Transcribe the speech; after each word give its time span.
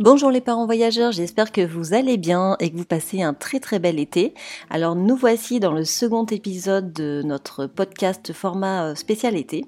Bonjour 0.00 0.30
les 0.30 0.40
parents 0.40 0.64
voyageurs, 0.64 1.12
j'espère 1.12 1.52
que 1.52 1.60
vous 1.60 1.92
allez 1.92 2.16
bien 2.16 2.56
et 2.58 2.70
que 2.70 2.76
vous 2.78 2.86
passez 2.86 3.20
un 3.20 3.34
très 3.34 3.60
très 3.60 3.78
bel 3.78 3.98
été. 3.98 4.32
Alors 4.70 4.96
nous 4.96 5.14
voici 5.14 5.60
dans 5.60 5.74
le 5.74 5.84
second 5.84 6.24
épisode 6.24 6.94
de 6.94 7.20
notre 7.22 7.66
podcast 7.66 8.32
format 8.32 8.84
euh, 8.86 8.94
spécial 8.94 9.36
été 9.36 9.66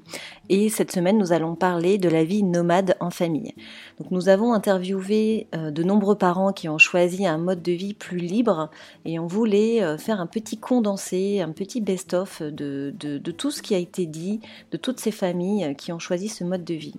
et 0.53 0.69
cette 0.69 0.93
semaine 0.93 1.16
nous 1.16 1.32
allons 1.32 1.55
parler 1.55 1.96
de 1.96 2.11
la 2.11 2.25
vie 2.25 2.43
nomade 2.43 2.95
en 3.00 3.08
famille. 3.08 3.54
Donc 3.99 4.11
nous 4.11 4.29
avons 4.29 4.53
interviewé 4.53 5.46
euh, 5.54 5.71
de 5.71 5.82
nombreux 5.82 6.17
parents 6.17 6.53
qui 6.53 6.68
ont 6.68 6.77
choisi 6.77 7.27
un 7.27 7.39
mode 7.39 7.63
de 7.63 7.72
vie 7.72 7.94
plus 7.94 8.18
libre 8.18 8.68
et 9.07 9.18
on 9.18 9.27
voulait 9.27 9.82
euh, 9.82 9.96
faire 9.96 10.21
un 10.21 10.27
petit 10.27 10.58
condensé, 10.58 11.41
un 11.41 11.53
petit 11.53 11.80
best-of 11.80 12.43
de, 12.43 12.93
tout 13.30 13.50
ce 13.50 13.63
qui 13.63 13.75
a 13.75 13.79
été 13.79 14.04
dit, 14.04 14.41
de 14.72 14.77
toutes 14.77 15.00
ces 15.00 15.11
familles 15.11 15.75
qui 15.75 15.91
ont 15.91 15.99
choisi 15.99 16.29
ce 16.29 16.44
mode 16.44 16.64
de 16.64 16.75
vie. 16.75 16.96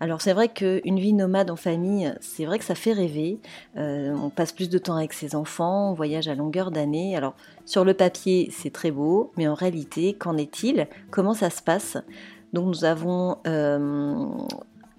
Alors 0.00 0.22
c'est 0.22 0.32
vrai 0.32 0.48
qu'une 0.48 0.98
vie 0.98 1.12
nomade 1.12 1.50
en 1.50 1.56
famille, 1.56 2.14
c'est 2.22 2.46
vrai 2.46 2.58
que 2.58 2.64
ça 2.64 2.74
fait 2.74 2.94
rêver. 2.94 3.38
Euh, 3.76 4.14
on 4.14 4.30
passe 4.30 4.52
plus 4.52 4.70
de 4.70 4.78
temps 4.78 4.96
avec 4.96 5.12
ses 5.12 5.36
enfants, 5.36 5.90
on 5.90 5.94
voyage 5.94 6.28
à 6.28 6.34
longueur 6.34 6.70
d'année. 6.70 7.18
Alors, 7.18 7.34
sur 7.66 7.84
le 7.84 7.92
papier, 7.92 8.50
c'est 8.50 8.72
très 8.72 8.90
beau, 8.90 9.32
mais 9.36 9.46
en 9.46 9.54
réalité, 9.54 10.14
qu'en 10.14 10.36
est-il? 10.36 10.86
Comment 11.10 11.34
ça 11.34 11.50
se 11.50 11.62
passe? 11.62 11.98
Donc, 12.54 12.66
nous 12.66 12.84
avons 12.84 13.38
euh, 13.48 14.28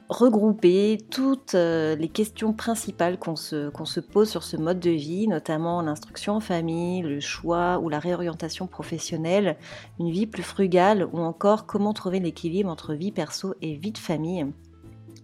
regroupé 0.09 0.97
toutes 1.09 1.55
euh, 1.55 1.95
les 1.95 2.09
questions 2.09 2.51
principales 2.51 3.17
qu'on 3.17 3.37
se, 3.37 3.69
qu'on 3.69 3.85
se 3.85 4.01
pose 4.01 4.29
sur 4.29 4.43
ce 4.43 4.57
mode 4.57 4.81
de 4.81 4.89
vie, 4.89 5.29
notamment 5.29 5.81
l'instruction 5.81 6.33
en 6.33 6.39
famille, 6.41 7.01
le 7.01 7.21
choix 7.21 7.79
ou 7.79 7.87
la 7.87 7.99
réorientation 7.99 8.67
professionnelle, 8.67 9.55
une 9.99 10.11
vie 10.11 10.27
plus 10.27 10.43
frugale 10.43 11.07
ou 11.13 11.19
encore 11.19 11.65
comment 11.65 11.93
trouver 11.93 12.19
l'équilibre 12.19 12.69
entre 12.69 12.93
vie 12.93 13.13
perso 13.13 13.55
et 13.61 13.75
vie 13.75 13.93
de 13.93 13.97
famille. 13.97 14.45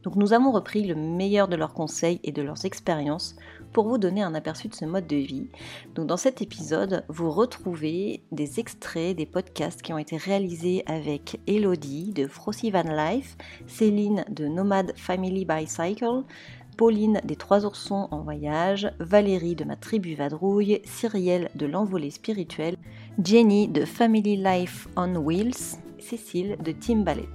Donc 0.03 0.15
nous 0.15 0.31
avons 0.31 0.51
repris 0.51 0.87
le 0.87 0.95
meilleur 0.95 1.49
de 1.49 1.57
leurs 1.57 1.73
conseils 1.73 2.21
et 2.23 2.31
de 2.31 2.41
leurs 2.41 2.65
expériences 2.65 3.35
pour 3.73 3.87
vous 3.87 3.97
donner 3.97 4.21
un 4.21 4.33
aperçu 4.33 4.67
de 4.67 4.75
ce 4.75 4.85
mode 4.85 5.07
de 5.07 5.15
vie. 5.15 5.47
Dans 5.95 6.17
cet 6.17 6.41
épisode, 6.41 7.03
vous 7.07 7.31
retrouvez 7.31 8.23
des 8.31 8.59
extraits 8.59 9.15
des 9.15 9.25
podcasts 9.25 9.81
qui 9.81 9.93
ont 9.93 9.97
été 9.97 10.17
réalisés 10.17 10.83
avec 10.85 11.39
Elodie 11.47 12.13
de 12.13 12.27
Frosty 12.27 12.71
Van 12.71 12.83
Life, 12.83 13.37
Céline 13.67 14.25
de 14.29 14.47
Nomad 14.47 14.93
Family 14.95 15.45
Bicycle, 15.45 16.23
Pauline 16.77 17.21
des 17.23 17.35
Trois 17.35 17.65
Oursons 17.65 18.07
en 18.11 18.21
voyage, 18.21 18.91
Valérie 18.99 19.55
de 19.55 19.65
ma 19.65 19.75
tribu 19.75 20.15
Vadrouille, 20.15 20.81
Cyrielle 20.85 21.49
de 21.55 21.65
l'envolée 21.65 22.11
spirituelle, 22.11 22.77
Jenny 23.23 23.67
de 23.67 23.85
Family 23.85 24.37
Life 24.37 24.87
on 24.95 25.15
Wheels, 25.15 25.77
Cécile 26.01 26.57
de 26.63 26.71
Team 26.71 27.03
Ballet. 27.03 27.29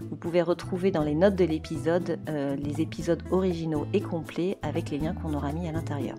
Vous 0.00 0.16
pouvez 0.16 0.42
retrouver 0.42 0.90
dans 0.90 1.02
les 1.02 1.14
notes 1.14 1.36
de 1.36 1.44
l'épisode 1.44 2.18
euh, 2.28 2.56
les 2.56 2.80
épisodes 2.80 3.22
originaux 3.30 3.86
et 3.92 4.00
complets 4.00 4.58
avec 4.62 4.90
les 4.90 4.98
liens 4.98 5.14
qu'on 5.14 5.34
aura 5.34 5.52
mis 5.52 5.68
à 5.68 5.72
l'intérieur. 5.72 6.16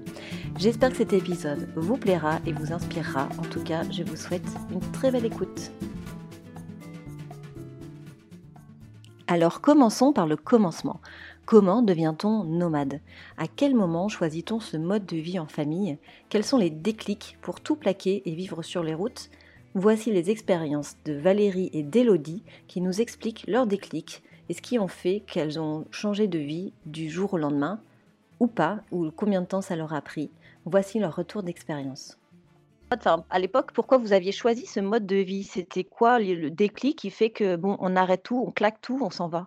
J'espère 0.58 0.92
que 0.92 0.98
cet 0.98 1.14
épisode 1.14 1.70
vous 1.75 1.98
plaira 1.98 2.40
et 2.45 2.53
vous 2.53 2.72
inspirera. 2.72 3.30
En 3.38 3.44
tout 3.44 3.64
cas, 3.64 3.84
je 3.92 4.03
vous 4.03 4.16
souhaite 4.16 4.48
une 4.72 4.80
très 4.92 5.12
belle 5.12 5.25
écoute. 5.25 5.72
Alors 9.30 9.59
commençons 9.59 10.14
par 10.14 10.25
le 10.25 10.38
commencement. 10.38 11.02
Comment 11.45 11.81
devient-on 11.81 12.45
nomade? 12.45 13.02
À 13.38 13.48
quel 13.48 13.75
moment 13.75 14.08
choisit-on 14.08 14.59
ce 14.62 14.78
mode 14.78 15.06
de 15.06 15.18
vie 15.18 15.38
en 15.38 15.48
famille? 15.48 15.98
Quels 16.30 16.46
sont 16.46 16.57
les 16.57 16.69
déclics 16.69 17.38
pour 17.41 17.59
tout 17.59 17.75
plaquer 17.75 18.22
et 18.25 18.36
vivre 18.36 18.63
sur 18.63 18.84
les 18.84 18.94
routes? 18.94 19.30
Voici 19.79 20.11
les 20.11 20.31
expériences 20.31 20.97
de 21.05 21.13
Valérie 21.13 21.69
et 21.71 21.83
d'Élodie 21.83 22.41
qui 22.67 22.81
nous 22.81 22.99
expliquent 22.99 23.45
leur 23.47 23.67
déclic 23.67 24.23
et 24.49 24.55
ce 24.55 24.61
qui 24.63 24.79
ont 24.79 24.88
fait 24.88 25.21
qu'elles 25.27 25.59
ont 25.59 25.85
changé 25.91 26.25
de 26.27 26.39
vie 26.39 26.73
du 26.88 27.11
jour 27.11 27.35
au 27.35 27.38
lendemain, 27.38 27.79
ou 28.39 28.47
pas, 28.47 28.79
ou 28.89 29.11
combien 29.15 29.41
de 29.41 29.45
temps 29.45 29.61
ça 29.61 29.75
leur 29.75 29.93
a 29.93 30.01
pris. 30.01 30.31
Voici 30.65 30.97
leur 30.97 31.15
retour 31.15 31.43
d'expérience. 31.43 32.17
Enfin, 32.91 33.23
à 33.29 33.38
l'époque, 33.38 33.71
pourquoi 33.71 33.99
vous 33.99 34.13
aviez 34.13 34.31
choisi 34.31 34.65
ce 34.65 34.79
mode 34.79 35.05
de 35.05 35.17
vie? 35.17 35.43
C'était 35.43 35.83
quoi 35.83 36.17
le 36.17 36.49
déclic 36.49 36.97
qui 36.97 37.11
fait 37.11 37.29
que 37.29 37.55
bon, 37.55 37.77
on 37.79 37.95
arrête 37.95 38.23
tout, 38.23 38.44
on 38.47 38.49
claque 38.49 38.81
tout, 38.81 38.97
on 39.03 39.11
s'en 39.11 39.27
va? 39.27 39.45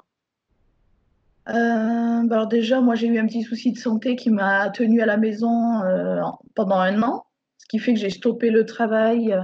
Euh, 1.49 2.23
bah 2.23 2.37
alors 2.37 2.47
déjà, 2.47 2.81
moi 2.81 2.95
j'ai 2.95 3.09
eu 3.09 3.19
un 3.19 3.27
petit 3.27 3.43
souci 3.43 3.73
de 3.73 3.79
santé 3.79 4.15
qui 4.15 4.31
m'a 4.31 4.71
tenu 4.71 5.01
à 5.03 5.07
la 5.07 5.17
maison 5.17 5.83
euh, 5.83 6.21
pendant 6.55 6.77
un 6.77 7.03
an, 7.03 7.25
qui 7.71 7.79
fait 7.79 7.95
que 7.95 8.01
j'ai 8.01 8.11
stoppé 8.11 8.51
le 8.51 8.67
travail 8.67 9.37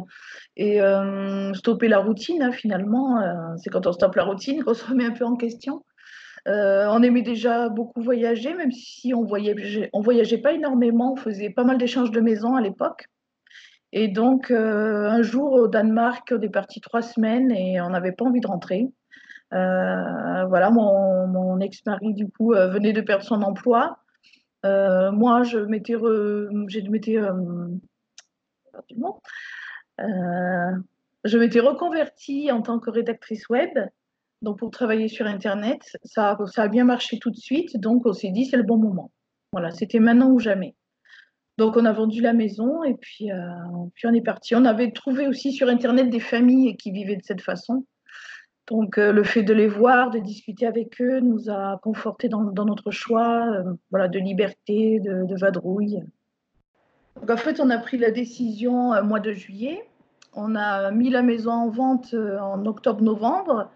et 0.56 0.80
euh, 0.80 1.52
stopper 1.54 1.88
la 1.88 1.98
routine, 1.98 2.42
hein, 2.42 2.52
finalement, 2.52 3.20
euh, 3.20 3.34
c'est 3.58 3.70
quand 3.70 3.86
on 3.86 3.92
stoppe 3.92 4.16
la 4.16 4.24
routine 4.24 4.64
qu'on 4.64 4.74
se 4.74 4.84
remet 4.86 5.04
un 5.04 5.12
peu 5.12 5.24
en 5.24 5.36
question. 5.36 5.84
Euh, 6.48 6.86
on 6.90 7.02
aimait 7.02 7.22
déjà 7.22 7.68
beaucoup 7.68 8.00
voyager, 8.00 8.54
même 8.54 8.72
si 8.72 9.12
on 9.12 9.24
voyageait, 9.24 9.90
on 9.92 10.00
voyageait 10.00 10.38
pas 10.38 10.52
énormément, 10.52 11.12
on 11.12 11.16
faisait 11.16 11.50
pas 11.50 11.64
mal 11.64 11.76
d'échanges 11.76 12.10
de 12.10 12.20
maisons 12.20 12.54
à 12.54 12.60
l'époque. 12.60 13.06
Et 13.92 14.08
donc, 14.08 14.50
un 14.50 15.22
jour 15.22 15.52
au 15.52 15.68
Danemark, 15.68 16.28
on 16.30 16.40
est 16.40 16.50
parti 16.50 16.80
trois 16.80 17.02
semaines 17.02 17.50
et 17.50 17.80
on 17.80 17.90
n'avait 17.90 18.12
pas 18.12 18.24
envie 18.24 18.40
de 18.40 18.46
rentrer. 18.46 18.88
voilà, 19.50 20.70
mon, 20.70 21.26
mon 21.28 21.60
ex-mari, 21.60 22.12
du 22.12 22.28
coup, 22.28 22.50
venait 22.50 22.92
de 22.92 23.00
perdre 23.00 23.24
son 23.24 23.42
emploi. 23.42 23.98
moi, 24.64 25.44
je 25.44 25.58
m'étais, 25.60 25.94
euh, 30.00 30.72
je 31.24 31.38
m'étais 31.38 31.60
reconvertie 31.60 32.50
en 32.52 32.62
tant 32.62 32.78
que 32.78 32.90
rédactrice 32.90 33.48
web, 33.48 33.70
donc 34.42 34.58
pour 34.58 34.70
travailler 34.70 35.08
sur 35.08 35.26
Internet. 35.26 35.96
Ça, 36.04 36.36
a 36.56 36.68
bien 36.68 36.84
marché 36.84 37.18
tout 37.18 37.30
de 37.30 37.36
suite, 37.36 37.78
donc 37.78 38.06
on 38.06 38.12
s'est 38.12 38.30
dit 38.30 38.46
c'est 38.46 38.56
le 38.56 38.62
bon 38.62 38.78
moment. 38.78 39.10
Voilà, 39.52 39.70
c'était 39.70 40.00
maintenant 40.00 40.30
ou 40.30 40.38
jamais. 40.38 40.74
Donc 41.58 41.76
on 41.76 41.86
a 41.86 41.92
vendu 41.92 42.20
la 42.20 42.34
maison 42.34 42.84
et 42.84 42.94
puis, 42.94 43.32
euh, 43.32 43.36
on 44.04 44.14
est 44.14 44.20
parti. 44.20 44.54
On 44.54 44.66
avait 44.66 44.92
trouvé 44.92 45.26
aussi 45.26 45.52
sur 45.52 45.68
Internet 45.68 46.10
des 46.10 46.20
familles 46.20 46.76
qui 46.76 46.90
vivaient 46.90 47.16
de 47.16 47.24
cette 47.24 47.40
façon. 47.40 47.86
Donc 48.68 48.98
euh, 48.98 49.12
le 49.12 49.24
fait 49.24 49.42
de 49.42 49.54
les 49.54 49.68
voir, 49.68 50.10
de 50.10 50.18
discuter 50.18 50.66
avec 50.66 51.00
eux, 51.00 51.20
nous 51.20 51.48
a 51.48 51.80
conforté 51.82 52.28
dans, 52.28 52.52
notre 52.52 52.90
choix 52.90 53.64
voilà, 53.90 54.08
de 54.08 54.18
liberté, 54.18 55.00
de 55.00 55.34
vadrouille 55.34 56.02
en 57.28 57.36
fait, 57.36 57.60
on 57.60 57.70
a 57.70 57.78
pris 57.78 57.98
la 57.98 58.10
décision 58.10 58.90
au 58.90 59.02
mois 59.02 59.20
de 59.20 59.32
juillet. 59.32 59.86
On 60.34 60.54
a 60.54 60.90
mis 60.90 61.10
la 61.10 61.22
maison 61.22 61.50
en 61.50 61.68
vente 61.70 62.12
euh, 62.12 62.38
en 62.38 62.64
octobre-novembre 62.66 63.70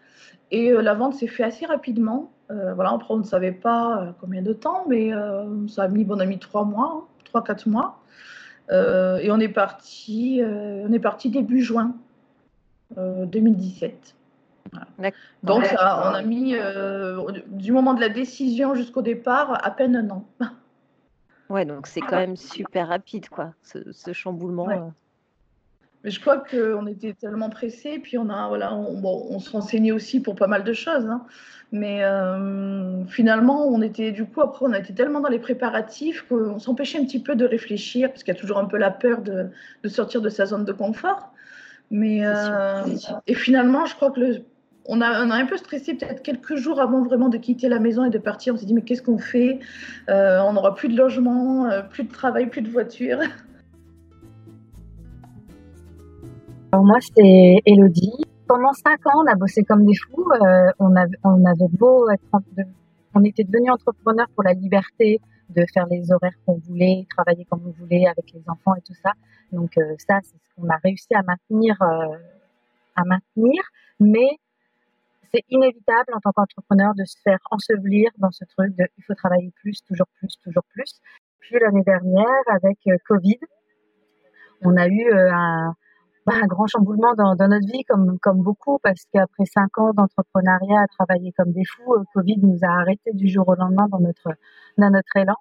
et 0.51 0.71
euh, 0.71 0.83
la 0.83 0.95
vente 0.95 1.15
s'est 1.15 1.27
faite 1.27 1.47
assez 1.47 1.67
rapidement. 1.67 2.31
Euh, 2.51 2.75
voilà, 2.75 2.91
après, 2.91 3.15
on 3.15 3.19
ne 3.19 3.25
savait 3.25 3.53
pas 3.53 4.15
combien 4.21 4.43
de 4.43 4.53
temps, 4.53 4.85
mais 4.89 5.11
ça 5.69 5.85
a 5.85 5.89
mis, 5.89 6.05
bon, 6.05 6.17
on 6.17 6.21
a 6.21 6.27
mis 6.27 6.39
trois 6.39 6.65
mois, 6.65 6.93
hein, 6.95 7.05
trois, 7.25 7.43
quatre 7.43 7.67
mois. 7.67 8.03
et 8.71 9.31
on 9.31 9.41
est 9.41 9.49
parti, 9.49 10.43
on 10.45 10.93
est 10.93 10.99
parti 10.99 11.31
début 11.31 11.63
juin 11.63 11.95
2017. 12.97 14.17
Donc, 15.45 15.65
ça, 15.65 16.11
on 16.11 16.15
a 16.15 16.23
mis 16.23 16.57
du 17.47 17.73
moment 17.73 17.95
de 17.95 18.01
la 18.01 18.09
décision 18.09 18.75
jusqu'au 18.75 19.03
départ 19.03 19.65
à 19.65 19.71
peine 19.71 19.97
un 19.97 20.11
an. 20.11 20.25
Ouais, 21.51 21.65
donc 21.65 21.89
c'est 21.89 22.01
quand 22.01 22.17
même 22.17 22.37
super 22.37 22.89
rapide, 22.89 23.29
quoi, 23.29 23.53
ce, 23.63 24.13
chamboulement. 24.13 24.71
Euh. 24.71 24.89
Mais 26.05 26.11
je 26.11 26.21
crois 26.21 26.39
qu'on 26.39 26.87
était 26.87 27.13
tellement 27.13 27.51
pressés, 27.51 27.99
puis 27.99 28.17
on 28.17 28.31
a, 28.31 28.49
voilà, 28.49 28.73
on, 28.75 28.99
bon, 28.99 29.27
on 29.29 29.41
se 29.41 29.51
renseignait 29.51 29.93
aussi 29.93 30.21
pour 30.21 30.37
pas 30.37 30.47
mal 30.47 30.65
de 30.65 30.73
choses, 30.73 31.07
hein. 31.07 31.27
mais 31.73 32.05
euh, 32.05 33.05
finalement, 33.07 33.67
on 33.67 33.83
était, 33.83 34.13
du 34.13 34.25
coup, 34.25 34.41
après, 34.41 34.65
on 34.65 34.73
a 34.73 34.79
été 34.79 34.95
tellement 34.95 35.21
dans 35.21 35.29
les 35.29 35.41
préparatifs 35.41 36.25
qu'on 36.29 36.61
s'empêchait 36.61 36.99
un 36.99 37.05
petit 37.05 37.21
peu 37.21 37.35
de 37.35 37.45
réfléchir, 37.45 38.09
parce 38.11 38.23
qu'il 38.23 38.33
y 38.33 38.37
a 38.37 38.41
toujours 38.41 38.59
un 38.59 38.67
peu 38.67 38.79
la 38.79 38.93
peur 38.93 39.21
de, 39.21 39.49
de 39.83 39.89
sortir 39.89 40.23
de 40.23 40.29
sa 40.29 40.47
zone 40.47 40.65
de 40.65 40.73
confort. 40.73 41.33
Mais 41.91 42.25
euh, 42.25 42.85
et 43.27 43.35
finalement, 43.35 43.85
je 43.85 43.97
crois 43.97 44.13
que 44.13 44.21
le 44.21 44.45
on 44.87 45.01
a, 45.01 45.07
un 45.07 45.47
peu 45.47 45.57
stressé 45.57 45.95
peut-être 45.95 46.23
quelques 46.23 46.57
jours 46.57 46.81
avant 46.81 47.03
vraiment 47.03 47.29
de 47.29 47.37
quitter 47.37 47.69
la 47.69 47.79
maison 47.79 48.05
et 48.05 48.11
de 48.11 48.19
partir. 48.19 48.55
On 48.55 48.57
s'est 48.57 48.67
dit, 48.67 48.75
mais 48.75 48.83
qu'est-ce 48.83 49.03
qu'on 49.03 49.19
fait? 49.19 49.61
Euh, 50.09 50.41
On 50.43 50.53
n'aura 50.55 50.75
plus 50.75 50.89
de 50.89 50.97
logement, 50.97 51.67
euh, 51.67 51.83
plus 51.83 52.05
de 52.05 52.13
travail, 52.13 52.49
plus 52.49 52.63
de 52.63 52.71
voiture. 52.71 53.19
Alors 56.73 56.85
moi, 56.85 56.99
c'est 57.01 57.57
Elodie. 57.67 58.25
Pendant 58.49 58.73
cinq 58.73 59.07
ans, 59.07 59.23
on 59.25 59.31
a 59.31 59.35
bossé 59.37 59.63
comme 59.65 59.85
des 59.85 59.95
fous. 59.95 60.27
Euh, 60.33 60.71
on, 60.79 60.95
on 61.25 61.45
on 63.13 63.25
était 63.25 63.45
devenus 63.45 63.73
entrepreneurs 63.73 64.29
pour 64.35 64.45
la 64.45 64.53
liberté 64.53 65.21
de 65.51 65.65
faire 65.75 65.87
les 65.87 66.13
horaires 66.13 66.35
qu'on 66.47 66.59
voulait, 66.59 67.07
travailler 67.11 67.45
comme 67.45 67.61
on 67.67 67.71
voulait 67.71 68.07
avec 68.07 68.33
les 68.33 68.43
enfants 68.47 68.75
et 68.77 68.81
tout 68.83 68.95
ça. 69.03 69.13
Donc 69.53 69.75
ça, 69.99 70.21
c'est 70.23 70.37
ce 70.37 70.55
qu'on 70.57 70.69
a 70.69 70.77
réussi 70.77 71.13
à 71.13 71.23
maintenir, 71.23 71.77
à 71.81 73.05
maintenir. 73.05 73.63
Mais 73.99 74.39
c'est 75.33 75.45
inévitable 75.49 76.13
en 76.15 76.21
tant 76.21 76.33
qu'entrepreneur 76.33 76.95
de 76.95 77.05
se 77.05 77.17
faire 77.23 77.39
ensevelir 77.51 78.11
dans 78.19 78.31
ce 78.31 78.45
truc 78.45 78.75
de 78.77 78.85
il 78.99 79.05
faut 79.05 79.15
travailler 79.15 79.53
plus, 79.63 79.83
toujours 79.87 80.07
plus, 80.19 80.35
toujours 80.43 80.65
plus. 80.73 81.01
Puis 81.41 81.57
l'année 81.61 81.83
dernière, 81.85 82.43
avec 82.49 82.79
euh, 82.89 82.97
Covid, 83.07 83.39
on 84.63 84.77
a 84.77 84.89
eu 84.89 85.11
euh, 85.11 85.33
un, 85.33 85.75
bah, 86.27 86.35
un 86.43 86.47
grand 86.47 86.67
chamboulement 86.67 87.15
dans, 87.15 87.35
notre 87.35 87.67
vie, 87.67 87.85
comme, 87.85 88.19
comme 88.19 88.43
beaucoup, 88.43 88.79
parce 88.83 89.05
qu'après 89.13 89.47
cinq 89.47 89.79
ans 89.79 89.93
d'entrepreneuriat 89.93 90.81
à 90.81 90.87
travailler 90.87 91.33
comme 91.33 91.53
des 91.53 91.65
fous, 91.65 91.95
euh, 91.95 92.05
Covid 92.15 92.39
nous 92.39 92.59
a 92.63 92.81
arrêtés 92.81 93.13
du 93.15 93.29
jour 93.29 93.49
au 93.49 93.55
lendemain 93.55 93.89
dans 93.89 94.01
notre, 94.01 94.35
dans 94.79 94.91
notre 94.91 95.17
élan. 95.17 95.37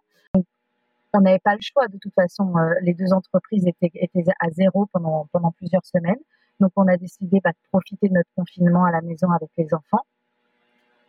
on 1.14 1.22
n'avait 1.22 1.40
pas 1.40 1.56
le 1.56 1.62
choix. 1.62 1.88
De 1.88 1.98
toute 1.98 2.14
façon, 2.14 2.54
les 2.82 2.94
deux 2.94 3.12
entreprises 3.12 3.66
étaient, 3.68 3.92
étaient 3.96 4.32
à 4.40 4.50
zéro 4.52 4.86
pendant, 4.94 5.28
pendant 5.32 5.52
plusieurs 5.52 5.86
semaines. 5.86 6.20
Donc, 6.60 6.72
on 6.76 6.88
a 6.88 6.98
décidé 6.98 7.40
bah, 7.44 7.52
de 7.52 7.70
profiter 7.70 8.10
de 8.10 8.14
notre 8.14 8.30
confinement 8.36 8.86
à 8.86 8.92
la 8.92 9.02
maison 9.02 9.32
avec 9.32 9.50
les 9.58 9.74
enfants. 9.74 10.06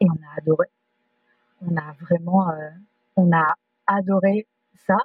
Et 0.01 0.07
on 0.09 0.15
a 0.15 0.39
adoré. 0.39 0.67
On 1.63 1.77
a 1.77 1.93
vraiment, 2.01 2.51
euh, 2.51 2.71
on 3.17 3.33
a 3.33 3.55
adoré 3.87 4.47
ça. 4.87 4.97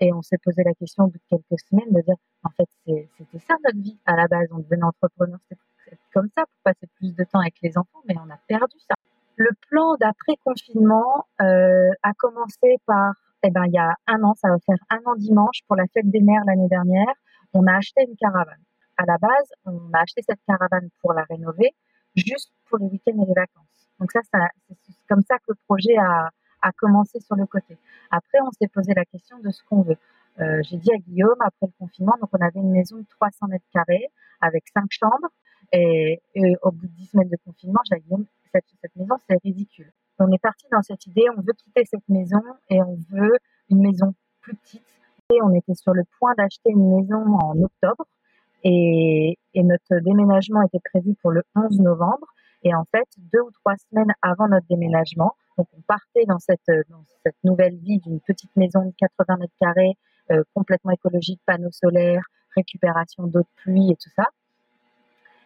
Et 0.00 0.12
on 0.12 0.22
s'est 0.22 0.38
posé 0.38 0.62
la 0.64 0.74
question 0.74 1.04
au 1.04 1.06
bout 1.06 1.18
de 1.18 1.36
quelques 1.36 1.60
semaines 1.68 1.92
de 1.92 2.00
dire, 2.02 2.16
en 2.42 2.50
fait, 2.50 2.68
c'était 2.84 3.38
ça 3.38 3.54
notre 3.64 3.78
vie 3.78 3.98
à 4.06 4.16
la 4.16 4.26
base. 4.26 4.48
On 4.50 4.58
devenait 4.58 4.82
entrepreneur, 4.82 5.38
c'était 5.48 5.60
comme 6.12 6.28
ça 6.34 6.42
pour 6.42 6.62
passer 6.64 6.86
plus 6.96 7.14
de 7.14 7.24
temps 7.24 7.40
avec 7.40 7.54
les 7.62 7.78
enfants, 7.78 8.00
mais 8.06 8.16
on 8.18 8.28
a 8.30 8.38
perdu 8.48 8.76
ça. 8.80 8.94
Le 9.36 9.50
plan 9.68 9.96
d'après-confinement 9.96 11.26
euh, 11.40 11.90
a 12.02 12.12
commencé 12.14 12.76
par, 12.86 13.14
eh 13.44 13.50
ben, 13.50 13.64
il 13.66 13.72
y 13.72 13.78
a 13.78 13.94
un 14.06 14.22
an, 14.24 14.34
ça 14.34 14.48
va 14.48 14.58
faire 14.66 14.78
un 14.90 15.00
an 15.10 15.14
dimanche 15.16 15.60
pour 15.66 15.76
la 15.76 15.86
fête 15.92 16.10
des 16.10 16.20
mères 16.20 16.42
l'année 16.46 16.68
dernière. 16.68 17.14
On 17.52 17.66
a 17.66 17.76
acheté 17.76 18.04
une 18.08 18.16
caravane 18.16 18.62
à 18.96 19.04
la 19.06 19.18
base, 19.18 19.52
on 19.64 19.92
a 19.92 20.00
acheté 20.00 20.22
cette 20.28 20.40
caravane 20.46 20.88
pour 21.00 21.12
la 21.12 21.24
rénover, 21.24 21.70
juste 22.16 22.52
pour 22.68 22.78
les 22.78 22.86
week-ends 22.86 23.22
et 23.22 23.26
les 23.26 23.34
vacances. 23.34 23.88
Donc 24.00 24.10
ça, 24.12 24.20
c'est 24.30 24.94
comme 25.08 25.22
ça 25.22 25.38
que 25.38 25.44
le 25.48 25.56
projet 25.66 25.96
a, 25.96 26.30
commencé 26.78 27.20
sur 27.20 27.36
le 27.36 27.44
côté. 27.44 27.76
Après, 28.10 28.38
on 28.40 28.50
s'est 28.52 28.68
posé 28.68 28.94
la 28.94 29.04
question 29.04 29.38
de 29.40 29.50
ce 29.50 29.62
qu'on 29.64 29.82
veut. 29.82 29.98
Euh, 30.40 30.62
j'ai 30.62 30.78
dit 30.78 30.90
à 30.90 30.96
Guillaume, 30.96 31.36
après 31.40 31.66
le 31.66 31.72
confinement, 31.78 32.14
donc 32.18 32.30
on 32.32 32.40
avait 32.40 32.60
une 32.60 32.70
maison 32.70 32.96
de 32.96 33.04
300 33.06 33.48
mètres 33.48 33.66
carrés 33.70 34.08
avec 34.40 34.64
cinq 34.72 34.86
chambres. 34.88 35.28
Et, 35.72 36.22
au 36.62 36.70
bout 36.70 36.86
de 36.86 36.92
10 36.92 37.06
semaines 37.10 37.28
de 37.28 37.36
confinement, 37.44 37.80
j'ai 37.90 37.96
dit 37.96 38.04
Guillaume, 38.04 38.24
cette 38.52 38.96
maison, 38.96 39.16
c'est 39.28 39.36
ridicule. 39.42 39.92
On 40.18 40.30
est 40.32 40.38
parti 40.38 40.66
dans 40.70 40.82
cette 40.82 41.06
idée, 41.06 41.26
on 41.36 41.40
veut 41.40 41.52
quitter 41.52 41.84
cette 41.84 42.08
maison 42.08 42.42
et 42.70 42.80
on 42.80 42.96
veut 43.10 43.36
une 43.68 43.80
maison 43.80 44.14
plus 44.40 44.54
petite. 44.56 44.84
Et 45.32 45.42
on 45.42 45.52
était 45.54 45.74
sur 45.74 45.92
le 45.92 46.04
point 46.18 46.34
d'acheter 46.36 46.70
une 46.70 46.96
maison 46.96 47.24
en 47.38 47.60
octobre. 47.60 48.06
Et, 48.64 49.38
notre 49.54 50.00
déménagement 50.02 50.62
était 50.62 50.80
prévu 50.92 51.14
pour 51.22 51.30
le 51.30 51.42
11 51.54 51.80
novembre. 51.80 52.26
Et 52.62 52.74
en 52.74 52.84
fait, 52.84 53.06
deux 53.32 53.40
ou 53.40 53.50
trois 53.50 53.74
semaines 53.90 54.12
avant 54.22 54.48
notre 54.48 54.66
déménagement, 54.68 55.34
donc 55.58 55.68
on 55.76 55.80
partait 55.82 56.24
dans 56.26 56.38
cette, 56.38 56.70
cette 57.24 57.36
nouvelle 57.44 57.76
vie 57.76 57.98
d'une 57.98 58.20
petite 58.20 58.54
maison 58.56 58.86
de 58.86 58.92
80 58.98 59.36
mètres 59.36 59.52
carrés, 59.60 59.92
euh, 60.30 60.42
complètement 60.54 60.92
écologique, 60.92 61.40
panneaux 61.44 61.70
solaires, 61.70 62.24
récupération 62.56 63.26
d'eau 63.26 63.40
de 63.40 63.46
pluie 63.56 63.90
et 63.90 63.96
tout 63.96 64.10
ça. 64.16 64.24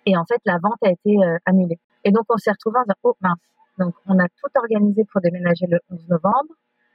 Et 0.07 0.17
en 0.17 0.25
fait, 0.25 0.41
la 0.45 0.59
vente 0.59 0.79
a 0.83 0.91
été 0.91 1.17
euh, 1.19 1.37
annulée. 1.45 1.79
Et 2.05 2.13
donc, 2.13 2.25
on 2.29 2.37
s'est 2.37 2.53
retrouvé 2.53 2.79
en 2.79 2.83
disant, 2.83 2.95
oh 3.03 3.17
mince. 3.21 3.39
Donc, 3.79 3.95
on 4.07 4.19
a 4.19 4.29
tout 4.29 4.51
organisé 4.57 5.05
pour 5.05 5.21
déménager 5.21 5.67
le 5.67 5.79
11 5.91 6.09
novembre, 6.09 6.55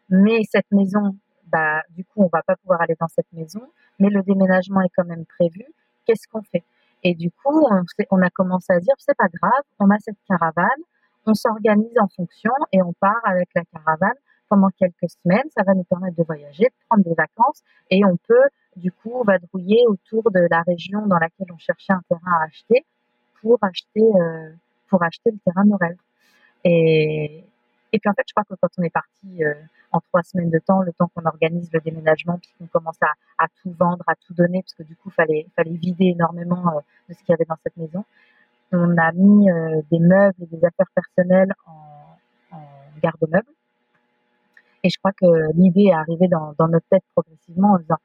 mais 0.09 0.41
cette 0.49 0.69
maison, 0.71 1.15
bah, 1.47 1.81
du 1.91 2.03
coup, 2.03 2.23
on 2.23 2.29
va 2.31 2.41
pas 2.43 2.55
pouvoir 2.57 2.81
aller 2.81 2.95
dans 2.99 3.07
cette 3.07 3.31
maison, 3.31 3.61
mais 3.99 4.09
le 4.09 4.21
déménagement 4.23 4.81
est 4.81 4.91
quand 4.95 5.05
même 5.05 5.25
prévu 5.25 5.65
qu'est-ce 6.05 6.27
qu'on 6.27 6.41
fait? 6.43 6.63
Et 7.03 7.15
du 7.15 7.31
coup, 7.31 7.67
on, 8.11 8.21
a 8.21 8.29
commencé 8.29 8.71
à 8.71 8.79
dire, 8.79 8.93
c'est 8.97 9.17
pas 9.17 9.27
grave, 9.27 9.63
on 9.79 9.89
a 9.89 9.99
cette 9.99 10.17
caravane, 10.27 10.69
on 11.25 11.33
s'organise 11.33 11.97
en 11.99 12.07
fonction 12.07 12.51
et 12.71 12.81
on 12.81 12.93
part 12.93 13.21
avec 13.25 13.49
la 13.55 13.63
caravane 13.65 14.15
pendant 14.47 14.69
quelques 14.69 15.09
semaines. 15.09 15.49
Ça 15.55 15.63
va 15.63 15.73
nous 15.73 15.83
permettre 15.83 16.15
de 16.15 16.23
voyager, 16.23 16.63
de 16.63 16.85
prendre 16.87 17.03
des 17.03 17.13
vacances 17.13 17.61
et 17.89 18.05
on 18.05 18.15
peut 18.15 18.47
du 18.77 18.91
coup 18.91 19.23
vadrouiller 19.25 19.83
autour 19.87 20.31
de 20.31 20.47
la 20.49 20.61
région 20.61 21.05
dans 21.05 21.19
laquelle 21.19 21.47
on 21.53 21.57
cherchait 21.57 21.93
un 21.93 22.01
terrain 22.07 22.39
à 22.41 22.45
acheter 22.45 22.85
pour 23.41 23.57
acheter 23.61 24.01
euh, 24.01 24.51
pour 24.87 25.03
acheter 25.03 25.31
le 25.31 25.39
terrain 25.39 25.65
de 25.65 25.75
et 27.93 27.99
puis 27.99 28.09
en 28.09 28.13
fait, 28.13 28.23
je 28.27 28.33
crois 28.33 28.43
que 28.43 28.55
quand 28.59 28.69
on 28.77 28.83
est 28.83 28.89
parti 28.89 29.43
euh, 29.43 29.53
en 29.93 29.99
trois 30.01 30.23
semaines 30.23 30.49
de 30.49 30.59
temps, 30.59 30.81
le 30.81 30.91
temps 30.91 31.09
qu'on 31.15 31.25
organise 31.25 31.69
le 31.71 31.79
déménagement, 31.79 32.39
puis 32.39 32.51
qu'on 32.57 32.67
commence 32.67 32.97
à, 33.01 33.47
tout 33.61 33.71
vendre, 33.71 34.03
à 34.07 34.15
tout 34.15 34.33
donner, 34.33 34.61
parce 34.63 34.73
que 34.73 34.83
du 34.83 34.95
coup, 34.95 35.09
fallait 35.09 35.47
fallait 35.55 35.75
vider 35.75 36.07
énormément 36.07 36.67
euh, 36.69 36.79
de 37.09 37.13
ce 37.13 37.19
qu'il 37.19 37.29
y 37.29 37.33
avait 37.33 37.45
dans 37.45 37.57
cette 37.63 37.77
maison. 37.77 38.03
On 38.71 38.97
a 38.97 39.11
mis 39.11 39.49
euh, 39.51 39.81
des 39.91 39.99
meubles 39.99 40.35
et 40.41 40.47
des 40.47 40.65
affaires 40.65 40.89
personnelles 40.95 41.53
en, 41.67 41.79
garde-meubles. 43.01 43.53
Et 44.83 44.89
je 44.89 44.97
crois 44.97 45.11
que 45.11 45.51
l'idée 45.53 45.87
est 45.87 45.93
arrivée 45.93 46.27
dans, 46.27 46.55
notre 46.67 46.87
tête 46.89 47.03
progressivement 47.13 47.73
en 47.73 47.79
disant 47.79 47.97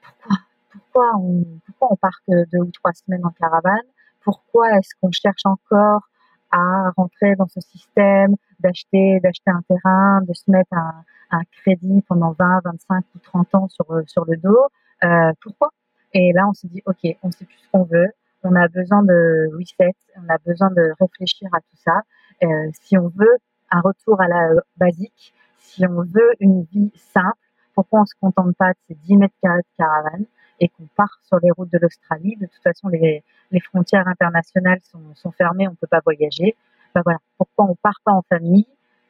pourquoi, 0.00 0.36
pourquoi 0.70 1.16
on, 1.18 1.44
pourquoi 1.66 1.96
part 2.00 2.20
deux 2.28 2.58
ou 2.58 2.70
trois 2.70 2.92
semaines 2.92 3.24
en 3.24 3.30
caravane? 3.30 3.86
Pourquoi 4.20 4.70
est-ce 4.78 4.90
qu'on 5.00 5.10
cherche 5.10 5.46
encore 5.46 6.09
à 6.50 6.90
rentrer 6.96 7.34
dans 7.36 7.48
ce 7.48 7.60
système, 7.60 8.34
d'acheter 8.60 9.20
d'acheter 9.20 9.50
un 9.50 9.62
terrain, 9.68 10.20
de 10.22 10.32
se 10.32 10.50
mettre 10.50 10.72
un, 10.72 11.04
un, 11.30 11.42
crédit 11.62 12.02
pendant 12.08 12.32
20, 12.32 12.60
25 12.64 13.04
ou 13.14 13.18
30 13.18 13.54
ans 13.54 13.68
sur 13.68 13.86
sur 14.06 14.24
le 14.24 14.36
dos. 14.36 14.66
Euh, 15.04 15.32
pourquoi? 15.42 15.70
Et 16.12 16.32
là, 16.32 16.46
on 16.48 16.52
s'est 16.52 16.68
dit, 16.68 16.82
ok, 16.86 17.16
on 17.22 17.30
sait 17.30 17.44
plus 17.44 17.58
ce 17.58 17.70
qu'on 17.70 17.84
veut. 17.84 18.08
On 18.42 18.54
a 18.56 18.68
besoin 18.68 19.02
de 19.02 19.50
reset, 19.56 19.94
on 20.16 20.28
a 20.28 20.38
besoin 20.44 20.70
de 20.70 20.92
réfléchir 21.00 21.48
à 21.52 21.60
tout 21.60 21.76
ça. 21.76 22.02
Euh, 22.42 22.70
si 22.82 22.96
on 22.96 23.08
veut 23.08 23.36
un 23.70 23.80
retour 23.80 24.20
à 24.20 24.28
la 24.28 24.50
euh, 24.50 24.60
basique, 24.76 25.34
si 25.58 25.86
on 25.86 26.02
veut 26.02 26.34
une 26.40 26.62
vie 26.64 26.90
simple, 26.96 27.36
pourquoi 27.74 28.00
on 28.00 28.06
se 28.06 28.14
contente 28.20 28.56
pas 28.56 28.70
de 28.70 28.78
ces 28.88 28.94
10 28.94 29.16
mètres 29.18 29.34
carrés 29.42 29.60
de 29.60 29.76
caravane? 29.76 30.24
Et 30.60 30.68
qu'on 30.68 30.86
part 30.96 31.18
sur 31.26 31.38
les 31.42 31.50
routes 31.50 31.72
de 31.72 31.78
l'Australie. 31.78 32.36
De 32.36 32.46
toute 32.46 32.62
façon, 32.62 32.88
les, 32.88 33.22
frontières 33.64 34.06
internationales 34.06 34.80
sont, 35.14 35.32
fermées, 35.32 35.66
on 35.66 35.74
peut 35.74 35.86
pas 35.86 36.00
voyager. 36.04 36.54
Ben 36.94 37.02
voilà, 37.04 37.18
pourquoi 37.38 37.64
on 37.66 37.74
part 37.74 38.00
pas 38.04 38.12
en 38.12 38.22
famille 38.22 38.66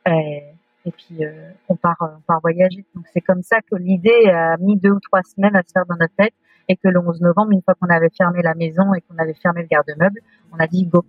et, 0.07 0.45
et 0.87 0.93
puis 0.93 1.25
euh, 1.25 1.51
on 1.69 1.77
part 1.77 1.97
on 2.01 2.21
part 2.21 2.41
voyager. 2.41 2.85
Donc 2.95 3.05
c'est 3.13 3.21
comme 3.21 3.43
ça 3.43 3.61
que 3.61 3.77
l'idée 3.77 4.29
a 4.29 4.57
mis 4.59 4.77
deux 4.77 4.91
ou 4.91 5.01
trois 5.01 5.23
semaines 5.23 5.57
à 5.57 5.63
se 5.63 5.73
faire 5.73 5.87
dans 5.87 5.97
notre 5.97 6.15
tête 6.15 6.35
et 6.69 6.77
que 6.77 6.89
le 6.89 7.01
11 7.01 7.21
novembre, 7.21 7.53
une 7.53 7.63
fois 7.63 7.75
qu'on 7.75 7.89
avait 7.89 8.11
fermé 8.17 8.43
la 8.43 8.55
maison 8.55 8.95
et 8.95 9.01
qu'on 9.01 9.19
avait 9.19 9.35
fermé 9.35 9.63
le 9.63 9.69
garde-meuble, 9.69 10.21
on 10.53 10.59
a 10.59 10.67
dit 10.67 10.87
go, 10.87 11.05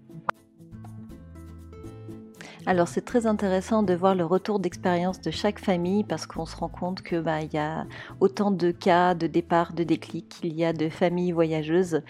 alors 2.68 2.88
c'est 2.88 3.02
très 3.02 3.26
intéressant 3.26 3.82
de 3.82 3.94
voir 3.96 4.14
le 4.14 4.24
retour 4.24 4.60
d'expérience 4.60 5.20
de 5.20 5.32
chaque 5.32 5.60
famille 5.60 6.04
parce 6.04 6.28
qu'on 6.28 6.46
se 6.46 6.56
rend 6.56 6.70
compte 6.70 7.02
que 7.02 7.20
bah, 7.20 7.42
il 7.42 7.52
y 7.54 7.58
a 7.58 7.88
autant 8.20 8.52
de 8.52 8.70
cas 8.70 9.16
de 9.16 9.26
départ, 9.26 9.74
de 9.74 9.84
déclic 9.84 10.30
qu'il 10.30 10.54
y 10.54 10.64
a 10.64 10.72
de 10.72 10.88
familles 10.90 11.32
voyageuses. 11.32 12.02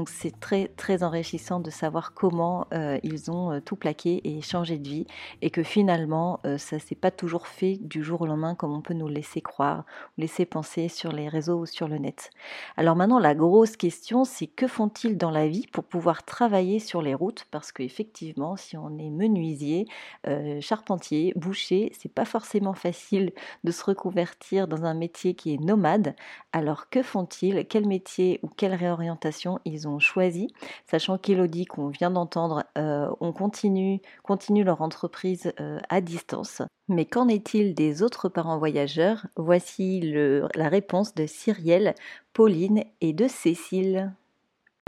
Donc 0.00 0.08
c'est 0.08 0.40
très 0.40 0.68
très 0.68 1.02
enrichissant 1.02 1.60
de 1.60 1.68
savoir 1.68 2.14
comment 2.14 2.66
euh, 2.72 2.98
ils 3.02 3.30
ont 3.30 3.52
euh, 3.52 3.60
tout 3.60 3.76
plaqué 3.76 4.22
et 4.24 4.40
changé 4.40 4.78
de 4.78 4.88
vie 4.88 5.06
et 5.42 5.50
que 5.50 5.62
finalement 5.62 6.40
euh, 6.46 6.56
ça 6.56 6.78
s'est 6.78 6.94
pas 6.94 7.10
toujours 7.10 7.46
fait 7.46 7.76
du 7.76 8.02
jour 8.02 8.22
au 8.22 8.26
lendemain 8.26 8.54
comme 8.54 8.72
on 8.72 8.80
peut 8.80 8.94
nous 8.94 9.08
laisser 9.08 9.42
croire 9.42 9.84
ou 10.16 10.22
laisser 10.22 10.46
penser 10.46 10.88
sur 10.88 11.12
les 11.12 11.28
réseaux 11.28 11.58
ou 11.58 11.66
sur 11.66 11.86
le 11.86 11.98
net. 11.98 12.30
Alors 12.78 12.96
maintenant 12.96 13.18
la 13.18 13.34
grosse 13.34 13.76
question 13.76 14.24
c'est 14.24 14.46
que 14.46 14.66
font-ils 14.66 15.18
dans 15.18 15.30
la 15.30 15.46
vie 15.46 15.66
pour 15.66 15.84
pouvoir 15.84 16.22
travailler 16.22 16.78
sur 16.78 17.02
les 17.02 17.12
routes? 17.12 17.44
Parce 17.50 17.70
qu'effectivement 17.70 18.56
si 18.56 18.78
on 18.78 18.96
est 18.96 19.10
menuisier 19.10 19.86
euh, 20.26 20.62
charpentier, 20.62 21.34
boucher, 21.36 21.92
c'est 21.94 22.10
pas 22.10 22.24
forcément 22.24 22.72
facile 22.72 23.34
de 23.64 23.70
se 23.70 23.84
reconvertir 23.84 24.66
dans 24.66 24.86
un 24.86 24.94
métier 24.94 25.34
qui 25.34 25.52
est 25.52 25.60
nomade. 25.60 26.16
Alors 26.54 26.88
que 26.88 27.02
font-ils? 27.02 27.66
Quel 27.68 27.86
métier 27.86 28.40
ou 28.42 28.48
quelle 28.48 28.74
réorientation 28.74 29.58
ils 29.66 29.88
ont 29.88 29.89
choisi 29.98 30.48
Sachant 30.86 31.18
qu'Elodie, 31.18 31.66
qu'on 31.66 31.88
vient 31.88 32.10
d'entendre, 32.10 32.64
euh, 32.78 33.08
on 33.20 33.32
continue, 33.32 34.00
continue 34.22 34.64
leur 34.64 34.82
entreprise 34.82 35.52
euh, 35.60 35.78
à 35.88 36.00
distance. 36.00 36.62
Mais 36.88 37.04
qu'en 37.04 37.28
est-il 37.28 37.74
des 37.74 38.02
autres 38.02 38.28
parents 38.28 38.58
voyageurs? 38.58 39.26
Voici 39.36 40.00
le, 40.00 40.48
la 40.54 40.68
réponse 40.68 41.14
de 41.14 41.26
Cyrielle, 41.26 41.94
Pauline 42.32 42.84
et 43.00 43.12
de 43.12 43.28
Cécile. 43.28 44.12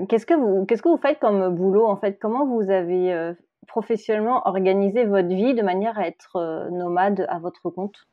Qu'est-ce 0.09 0.27
que 0.27 0.35
vous 0.35 0.65
qu'est-ce 0.67 0.83
que 0.83 0.89
vous 0.89 0.97
faites 0.97 1.21
comme 1.21 1.55
boulot 1.55 1.87
en 1.87 1.97
fait? 1.97 2.19
Comment 2.19 2.47
vous 2.47 2.71
avez 2.71 3.35
professionnellement 3.67 4.47
organiser 4.47 5.05
votre 5.05 5.29
vie 5.29 5.55
de 5.55 5.63
manière 5.63 5.99
à 5.99 6.07
être 6.07 6.37
euh, 6.37 6.69
nomade 6.71 7.27
à 7.29 7.39
votre 7.39 7.71
compte? 7.71 8.07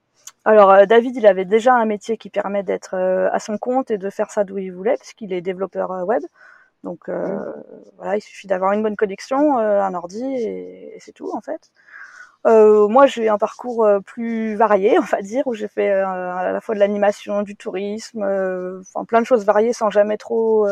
Alors 0.46 0.72
euh, 0.72 0.86
David, 0.86 1.16
il 1.18 1.28
avait 1.28 1.46
déjà 1.46 1.76
un 1.76 1.86
métier 1.86 2.18
qui 2.18 2.30
permet 2.30 2.64
d'être 2.64 2.96
euh, 2.96 3.30
à 3.32 3.40
son 3.40 3.58
compte 3.58 3.92
et 3.92 3.98
de 3.98 4.10
faire 4.10 4.32
ça 4.32 4.44
d'où 4.44 4.58
il 4.58 4.72
voulait, 4.72 4.96
puisqu'il 4.98 5.34
est 5.34 5.42
développeur 5.42 5.92
web. 6.08 6.24
Donc 6.84 7.08
mmh. 7.08 7.54
voilà, 7.98 8.18
il 8.18 8.22
suffit 8.22 8.48
d'avoir 8.48 8.74
une 8.74 8.84
bonne 8.84 8.96
connexion, 8.96 9.58
un 9.58 9.94
ordi 9.94 10.24
et, 10.24 10.98
c'est 11.00 11.12
tout 11.12 11.32
en 11.34 11.42
fait. 11.42 11.72
moi, 12.46 13.06
j'ai 13.06 13.30
un 13.30 13.38
parcours 13.38 13.88
plus 14.06 14.56
varié, 14.56 14.98
on 15.00 15.04
va 15.04 15.22
dire, 15.22 15.46
où 15.48 15.54
j'ai 15.54 15.68
fait 15.68 15.92
à 15.92 16.52
la 16.52 16.62
fois 16.62 16.76
de 16.76 16.80
l'animation, 16.80 17.44
du 17.44 17.56
tourisme, 17.56 18.24
enfin 18.82 19.06
plein 19.06 19.22
de 19.22 19.26
choses 19.26 19.46
variées 19.46 19.74
sans 19.74 19.90
jamais 19.90 20.18
trop 20.18 20.68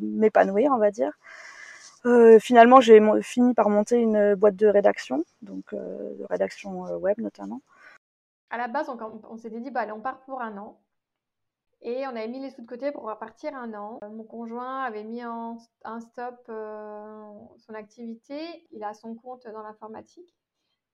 m'épanouir, 0.00 0.70
on 0.72 0.78
va 0.78 0.90
dire. 0.90 1.12
Euh, 2.06 2.38
finalement, 2.38 2.80
j'ai 2.80 3.00
fini 3.22 3.54
par 3.54 3.68
monter 3.68 3.98
une 3.98 4.34
boîte 4.34 4.56
de 4.56 4.66
rédaction, 4.66 5.24
donc 5.42 5.72
euh, 5.72 6.14
de 6.16 6.24
rédaction 6.24 6.86
euh, 6.86 6.96
web 6.96 7.18
notamment. 7.18 7.60
À 8.50 8.56
la 8.56 8.68
base, 8.68 8.88
on, 8.88 9.36
s'était 9.36 9.60
dit, 9.60 9.70
bah, 9.70 9.80
allez, 9.80 9.92
on 9.92 10.00
part 10.00 10.20
pour 10.20 10.40
un 10.40 10.56
an. 10.56 10.78
Et 11.80 12.06
on 12.06 12.10
avait 12.10 12.28
mis 12.28 12.40
les 12.40 12.50
sous 12.50 12.62
de 12.62 12.66
côté 12.66 12.90
pour 12.90 13.04
repartir 13.04 13.54
un 13.54 13.72
an. 13.74 14.00
Mon 14.10 14.24
conjoint 14.24 14.82
avait 14.82 15.04
mis 15.04 15.24
en, 15.24 15.58
un 15.84 16.00
stop 16.00 16.36
son 16.46 17.74
activité. 17.74 18.66
Il 18.72 18.82
a 18.82 18.94
son 18.94 19.14
compte 19.14 19.46
dans 19.46 19.62
l'informatique, 19.62 20.36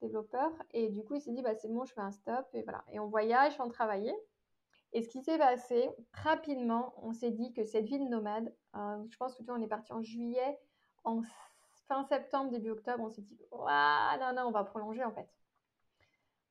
développeur. 0.03 0.51
Et 0.73 0.91
du 0.91 1.03
coup, 1.03 1.15
il 1.15 1.21
s'est 1.21 1.33
dit, 1.33 1.43
bah, 1.43 1.55
c'est 1.55 1.69
bon, 1.69 1.85
je 1.85 1.95
fais 1.95 2.03
un 2.03 2.11
stop. 2.11 2.47
Et 2.53 2.63
voilà. 2.63 2.85
Et 2.93 3.01
on 3.01 3.07
voyage 3.07 3.57
sans 3.57 3.69
travailler. 3.69 4.15
Et 4.93 5.03
ce 5.03 5.09
qui 5.09 5.23
s'est 5.23 5.39
passé, 5.39 5.91
rapidement, 6.13 6.95
on 7.03 7.13
s'est 7.13 7.33
dit 7.33 7.53
que 7.53 7.65
cette 7.65 7.87
vie 7.87 7.99
de 7.99 8.05
nomade, 8.05 8.55
je 8.75 9.17
pense 9.17 9.35
que 9.35 9.43
tu 9.43 9.51
on 9.51 9.61
est 9.61 9.67
parti 9.67 9.93
en 9.93 10.03
juillet, 10.03 10.59
en 11.03 11.23
fin 11.89 12.05
septembre, 12.05 12.51
début 12.51 12.71
octobre, 12.71 13.03
on 13.03 13.11
s'est 13.11 13.23
dit, 13.23 13.37
non, 13.53 14.33
non, 14.35 14.43
on 14.47 14.51
va 14.53 14.65
prolonger 14.65 15.03
en 15.03 15.11
fait. 15.11 15.29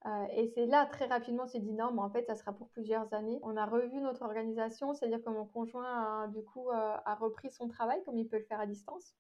Euh, 0.05 0.25
et 0.35 0.51
c'est 0.53 0.65
là, 0.65 0.85
très 0.85 1.05
rapidement, 1.05 1.43
on 1.43 1.47
s'est 1.47 1.59
dit, 1.59 1.71
non, 1.71 1.91
mais 1.93 2.01
en 2.01 2.09
fait, 2.09 2.25
ça 2.25 2.35
sera 2.35 2.51
pour 2.51 2.67
plusieurs 2.69 3.13
années. 3.13 3.39
On 3.41 3.55
a 3.55 3.65
revu 3.65 4.01
notre 4.01 4.23
organisation, 4.23 4.93
c'est-à-dire 4.93 5.23
que 5.23 5.29
mon 5.29 5.45
conjoint, 5.45 6.27
du 6.27 6.43
coup, 6.43 6.69
euh, 6.69 6.95
a 7.05 7.15
repris 7.15 7.51
son 7.51 7.67
travail, 7.69 8.01
comme 8.05 8.17
il 8.17 8.27
peut 8.27 8.37
le 8.37 8.43
faire 8.43 8.59
à 8.59 8.65
distance, 8.65 9.15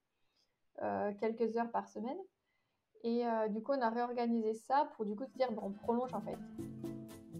euh, 0.81 1.11
quelques 1.19 1.55
heures 1.55 1.71
par 1.71 1.87
semaine. 1.87 2.17
Et 3.05 3.23
du 3.49 3.61
coup, 3.61 3.73
on 3.73 3.81
a 3.81 3.89
réorganisé 3.89 4.53
ça 4.53 4.87
pour, 4.95 5.03
du 5.03 5.13
coup, 5.13 5.25
se 5.25 5.37
dire, 5.37 5.51
bon, 5.51 5.63
on 5.65 5.71
prolonge 5.71 6.13
en 6.13 6.21
fait. 6.21 6.37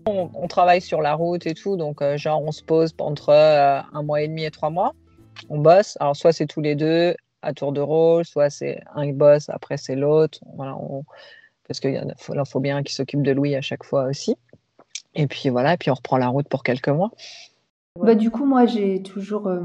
On, 0.08 0.30
on, 0.34 0.48
travaille 0.50 0.82
sur 0.82 1.02
la 1.02 1.14
route 1.14 1.48
et 1.48 1.54
tout, 1.54 1.78
donc 1.78 2.04
genre, 2.18 2.44
on 2.44 2.52
se 2.52 2.62
pose 2.62 2.94
entre 3.00 3.30
un 3.30 4.04
mois 4.04 4.22
et 4.22 4.28
demi 4.28 4.44
et 4.44 4.52
trois 4.52 4.70
mois. 4.70 4.94
On 5.50 5.60
bosse. 5.60 5.96
Alors, 6.02 6.18
soit 6.18 6.34
c'est 6.34 6.48
tous 6.48 6.60
les 6.60 6.76
deux, 6.76 7.16
à 7.42 7.54
tour 7.54 7.72
de 7.72 7.80
rôle, 7.80 8.26
soit 8.26 8.50
c'est 8.50 8.82
un 8.94 9.14
boss, 9.14 9.48
après 9.48 9.78
c'est 9.78 9.96
l'autre. 9.96 10.40
Voilà, 10.56 10.76
Parce 11.74 11.80
qu'il 11.80 12.14
faut, 12.20 12.34
faut 12.46 12.60
bien 12.60 12.84
qu'il 12.84 12.94
s'occupe 12.94 13.24
de 13.24 13.32
Louis 13.32 13.56
à 13.56 13.62
chaque 13.62 13.84
fois 13.84 14.06
aussi. 14.06 14.36
Et 15.16 15.26
puis 15.26 15.50
voilà, 15.50 15.74
et 15.74 15.78
puis 15.78 15.90
on 15.90 15.96
reprend 15.96 16.18
la 16.18 16.28
route 16.28 16.48
pour 16.48 16.62
quelques 16.62 16.90
mois. 16.90 17.10
Bah, 18.00 18.14
du 18.14 18.30
coup, 18.30 18.46
moi, 18.46 18.68
j'ai 18.68 19.02
toujours, 19.02 19.48
euh, 19.48 19.60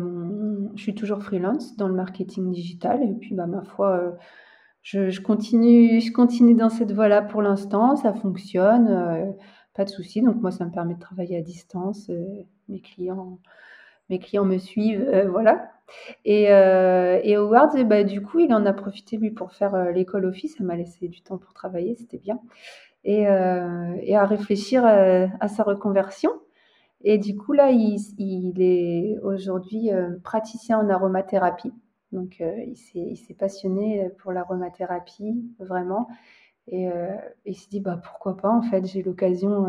je 0.75 0.83
suis 0.83 0.95
toujours 0.95 1.23
freelance 1.23 1.77
dans 1.77 1.87
le 1.87 1.95
marketing 1.95 2.51
digital. 2.51 3.03
Et 3.03 3.13
puis, 3.13 3.35
bah, 3.35 3.47
ma 3.47 3.63
foi, 3.63 3.97
euh, 3.97 4.13
je, 4.83 5.21
continue, 5.21 6.01
je 6.01 6.11
continue 6.13 6.55
dans 6.55 6.71
cette 6.71 6.93
voie-là 6.93 7.21
pour 7.21 7.43
l'instant. 7.43 7.97
Ça 7.97 8.15
fonctionne, 8.15 8.89
euh, 8.89 9.31
pas 9.75 9.85
de 9.85 9.91
souci. 9.91 10.23
Donc, 10.23 10.37
moi, 10.41 10.51
ça 10.51 10.65
me 10.65 10.71
permet 10.71 10.95
de 10.95 11.01
travailler 11.01 11.37
à 11.37 11.43
distance. 11.43 12.11
mes 12.69 12.81
clients, 12.81 13.39
mes 14.11 14.19
clients 14.19 14.45
me 14.45 14.59
suivent, 14.59 15.29
voilà. 15.31 15.71
Et, 16.25 16.53
euh, 16.53 17.21
et 17.23 17.37
Howard, 17.37 17.77
ben, 17.87 18.07
du 18.07 18.23
coup, 18.23 18.39
il 18.41 18.53
en 18.53 18.67
a 18.67 18.73
profité 18.73 19.17
lui 19.17 19.31
pour 19.31 19.53
faire 19.53 19.75
euh, 19.75 19.91
l'école 19.91 20.27
office. 20.27 20.57
Ça 20.57 20.65
m'a 20.65 20.77
laissé 20.77 21.09
du 21.09 21.23
temps 21.23 21.39
pour 21.39 21.53
travailler, 21.55 21.95
c'était 21.95 22.19
bien. 22.19 22.41
Et, 23.05 23.29
euh, 23.29 23.95
et, 24.03 24.17
à 24.17 24.25
réfléchir 24.27 24.85
à 24.85 25.49
sa 25.49 25.63
reconversion. 25.63 26.31
Et 27.03 27.19
du 27.19 27.37
coup, 27.37 27.53
là, 27.53 27.71
il, 27.71 27.99
il 28.19 28.61
est 28.61 29.19
aujourd'hui 29.23 29.91
praticien 30.25 30.79
en 30.81 30.89
aromathérapie. 30.89 31.73
Donc, 32.13 32.43
il 32.43 33.17
s'est 33.17 33.35
passionné 33.35 34.11
pour 34.19 34.33
l'aromathérapie, 34.33 35.45
vraiment. 35.61 36.09
Et 36.67 36.89
il 37.47 37.55
s'est 37.55 37.69
dit, 37.71 37.81
bah, 37.81 38.01
pourquoi 38.03 38.37
pas, 38.37 38.51
en 38.51 38.63
fait, 38.63 38.85
j'ai 38.87 39.03
l'occasion 39.03 39.67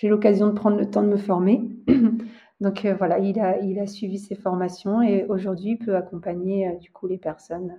j'ai 0.00 0.08
l'occasion 0.08 0.46
de 0.46 0.52
prendre 0.52 0.76
le 0.76 0.88
temps 0.88 1.02
de 1.02 1.08
me 1.08 1.16
former. 1.16 1.68
Donc 2.60 2.84
euh, 2.84 2.94
voilà, 2.94 3.18
il 3.18 3.38
a, 3.38 3.58
il 3.60 3.78
a 3.78 3.86
suivi 3.86 4.18
ses 4.18 4.34
formations 4.34 5.00
et 5.00 5.24
aujourd'hui 5.28 5.76
peut 5.76 5.96
accompagner 5.96 6.68
euh, 6.68 6.74
du 6.76 6.90
coup 6.90 7.06
les 7.06 7.18
personnes 7.18 7.72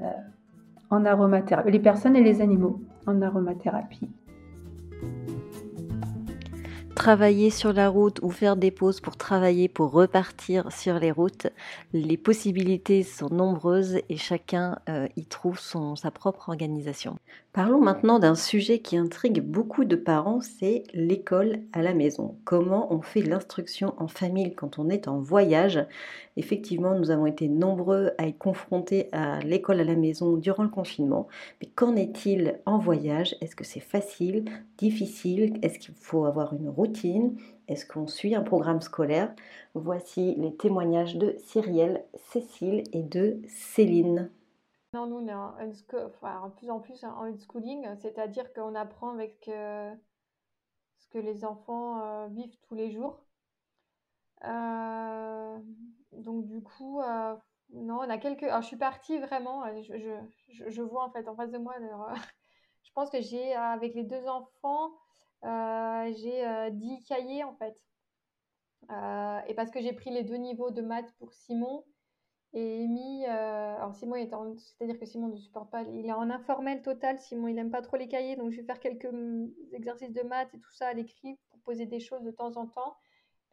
euh, 0.00 0.04
en 0.90 1.04
aromathérapie, 1.04 1.70
les 1.70 1.80
personnes 1.80 2.16
et 2.16 2.22
les 2.22 2.40
animaux 2.40 2.80
en 3.06 3.20
aromathérapie 3.20 4.10
travailler 7.02 7.50
sur 7.50 7.72
la 7.72 7.88
route 7.88 8.20
ou 8.22 8.30
faire 8.30 8.54
des 8.54 8.70
pauses 8.70 9.00
pour 9.00 9.16
travailler, 9.16 9.68
pour 9.68 9.90
repartir 9.90 10.70
sur 10.70 11.00
les 11.00 11.10
routes, 11.10 11.48
les 11.92 12.16
possibilités 12.16 13.02
sont 13.02 13.28
nombreuses 13.28 13.98
et 14.08 14.16
chacun 14.16 14.78
euh, 14.88 15.08
y 15.16 15.24
trouve 15.24 15.58
son, 15.58 15.96
sa 15.96 16.12
propre 16.12 16.48
organisation. 16.48 17.16
Parlons 17.52 17.80
maintenant 17.80 18.20
d'un 18.20 18.36
sujet 18.36 18.78
qui 18.78 18.96
intrigue 18.96 19.42
beaucoup 19.42 19.84
de 19.84 19.96
parents, 19.96 20.40
c'est 20.40 20.84
l'école 20.94 21.58
à 21.72 21.82
la 21.82 21.92
maison. 21.92 22.36
Comment 22.44 22.94
on 22.94 23.02
fait 23.02 23.20
l'instruction 23.20 23.94
en 23.98 24.06
famille 24.06 24.54
quand 24.54 24.78
on 24.78 24.88
est 24.88 25.08
en 25.08 25.18
voyage? 25.18 25.84
Effectivement, 26.36 26.94
nous 26.94 27.10
avons 27.10 27.26
été 27.26 27.48
nombreux 27.48 28.12
à 28.16 28.26
être 28.26 28.38
confrontés 28.38 29.08
à 29.12 29.40
l'école 29.40 29.80
à 29.80 29.84
la 29.84 29.96
maison 29.96 30.36
durant 30.36 30.62
le 30.62 30.70
confinement. 30.70 31.26
Mais 31.60 31.68
qu'en 31.74 31.94
est-il 31.94 32.60
en 32.64 32.78
voyage? 32.78 33.36
Est-ce 33.42 33.54
que 33.54 33.64
c'est 33.64 33.80
facile, 33.80 34.46
difficile? 34.78 35.58
Est-ce 35.60 35.78
qu'il 35.78 35.94
faut 35.94 36.24
avoir 36.24 36.54
une 36.54 36.70
routine 36.70 36.91
Est-ce 37.68 37.86
qu'on 37.86 38.06
suit 38.06 38.34
un 38.34 38.42
programme 38.42 38.80
scolaire? 38.82 39.34
Voici 39.74 40.34
les 40.36 40.54
témoignages 40.54 41.16
de 41.16 41.34
Cyrielle, 41.38 42.04
Cécile 42.14 42.84
et 42.92 43.02
de 43.02 43.40
Céline. 43.48 44.30
Non, 44.92 45.06
nous, 45.06 45.16
on 45.16 45.26
est 45.26 45.32
en, 45.32 46.50
plus 46.50 46.70
en 46.70 46.80
plus 46.80 47.04
en 47.04 47.22
unschooling, 47.22 47.96
c'est-à-dire 47.96 48.52
qu'on 48.52 48.74
apprend 48.74 49.10
avec 49.10 49.48
euh, 49.48 49.94
ce 50.98 51.08
que 51.08 51.18
les 51.18 51.46
enfants 51.46 52.02
euh, 52.02 52.26
vivent 52.28 52.58
tous 52.68 52.74
les 52.74 52.90
jours. 52.90 53.24
Euh, 54.44 55.58
donc 56.12 56.44
du 56.44 56.62
coup, 56.62 57.00
non, 57.70 58.00
on 58.00 58.10
a 58.10 58.18
quelques. 58.18 58.44
Je 58.44 58.66
suis 58.66 58.76
partie 58.76 59.18
vraiment. 59.18 59.64
Je, 59.82 60.18
je, 60.68 60.82
vois 60.82 61.04
en 61.04 61.10
fait 61.10 61.26
en 61.26 61.36
face 61.36 61.50
de 61.50 61.58
moi. 61.58 61.74
je 62.82 62.92
pense 62.92 63.08
que 63.08 63.22
j'ai 63.22 63.54
avec 63.54 63.94
les 63.94 64.04
deux 64.04 64.26
enfants, 64.26 64.92
j'ai 65.42 66.70
10 66.72 67.02
cahiers 67.04 67.44
en 67.44 67.54
fait. 67.54 67.76
et 69.48 69.54
parce 69.54 69.70
que 69.70 69.80
j'ai 69.80 69.92
pris 69.92 70.10
les 70.10 70.22
deux 70.22 70.36
niveaux 70.36 70.70
de 70.70 70.82
maths 70.82 71.12
pour 71.18 71.32
Simon 71.32 71.84
et 72.52 72.86
mis. 72.86 73.24
alors 73.26 73.94
Simon 73.94 74.16
est 74.16 74.34
en, 74.34 74.56
c'est-à-dire 74.56 74.98
que 74.98 75.06
Simon 75.06 75.28
ne 75.28 75.36
supporte 75.36 75.70
pas. 75.70 75.82
Il 75.82 76.06
est 76.06 76.12
en 76.12 76.30
informel 76.30 76.82
total. 76.82 77.18
Simon 77.18 77.48
il 77.48 77.54
n'aime 77.54 77.70
pas 77.70 77.82
trop 77.82 77.96
les 77.96 78.08
cahiers, 78.08 78.36
donc 78.36 78.50
je 78.50 78.60
vais 78.60 78.66
faire 78.66 78.80
quelques 78.80 79.06
mm, 79.06 79.50
exercices 79.72 80.12
de 80.12 80.22
maths 80.22 80.54
et 80.54 80.58
tout 80.58 80.72
ça 80.72 80.88
à 80.88 80.92
l'écrit 80.92 81.38
pour 81.50 81.60
poser 81.60 81.86
des 81.86 82.00
choses 82.00 82.22
de 82.22 82.30
temps 82.30 82.56
en 82.56 82.66
temps. 82.66 82.96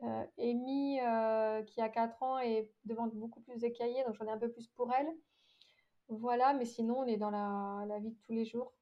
Euh, 0.04 0.26
Amy, 0.38 1.00
euh, 1.02 1.62
qui 1.64 1.82
a 1.82 1.90
4 1.90 2.24
ans, 2.24 2.40
est 2.40 2.72
devant 2.86 3.08
beaucoup 3.08 3.42
plus 3.42 3.60
de 3.60 3.68
cahiers, 3.68 4.04
donc 4.06 4.16
j'en 4.16 4.26
ai 4.26 4.32
un 4.32 4.38
peu 4.38 4.50
plus 4.50 4.68
pour 4.70 4.94
elle. 4.94 5.10
Voilà, 6.08 6.54
mais 6.54 6.66
sinon, 6.66 7.00
on 7.00 7.06
est 7.06 7.18
dans 7.18 7.30
la 7.32 8.00
vie 8.00 8.12
de 8.12 8.18
tous 8.26 8.34
les 8.34 8.46
jours. 8.46 8.74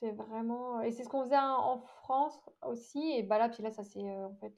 C'est 0.00 0.12
vraiment. 0.12 0.80
Et 0.80 0.92
c'est 0.92 1.04
ce 1.04 1.08
qu'on 1.08 1.24
faisait 1.24 1.38
en 1.38 1.78
France 1.78 2.38
aussi. 2.66 3.12
Et 3.16 3.22
bah 3.22 3.38
là, 3.38 3.48
puis 3.48 3.62
là, 3.62 3.70
ça 3.70 3.84
c'est 3.84 4.08
euh, 4.08 4.26
en 4.28 4.34
fait. 4.34 4.54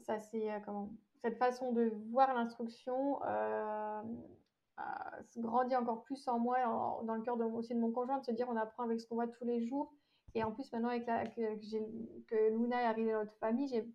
ça 0.00 0.20
c'est 0.20 0.48
comment 0.64 0.90
Cette 1.22 1.38
façon 1.38 1.72
de 1.72 1.92
voir 2.10 2.34
l'instruction 2.34 3.20
grandit 5.38 5.76
encore 5.76 6.02
plus 6.02 6.26
en 6.28 6.38
moi, 6.38 6.58
dans 7.04 7.14
le 7.14 7.22
cœur 7.22 7.36
de, 7.36 7.44
aussi 7.44 7.74
de 7.74 7.80
mon 7.80 7.92
conjoint, 7.92 8.18
de 8.18 8.24
se 8.24 8.32
dire 8.32 8.48
on 8.48 8.56
apprend 8.56 8.84
avec 8.84 9.00
ce 9.00 9.06
qu'on 9.06 9.14
voit 9.14 9.28
tous 9.28 9.44
les 9.44 9.66
jours. 9.66 9.92
Et 10.34 10.42
en 10.42 10.52
plus, 10.52 10.72
maintenant, 10.72 10.88
avec 10.88 11.06
la, 11.06 11.26
que, 11.26 11.56
que 12.26 12.56
Luna 12.56 12.82
est 12.82 12.86
arrivée 12.86 13.12
dans 13.12 13.20
notre 13.20 13.36
famille, 13.36 13.68
j'ai 13.68 13.86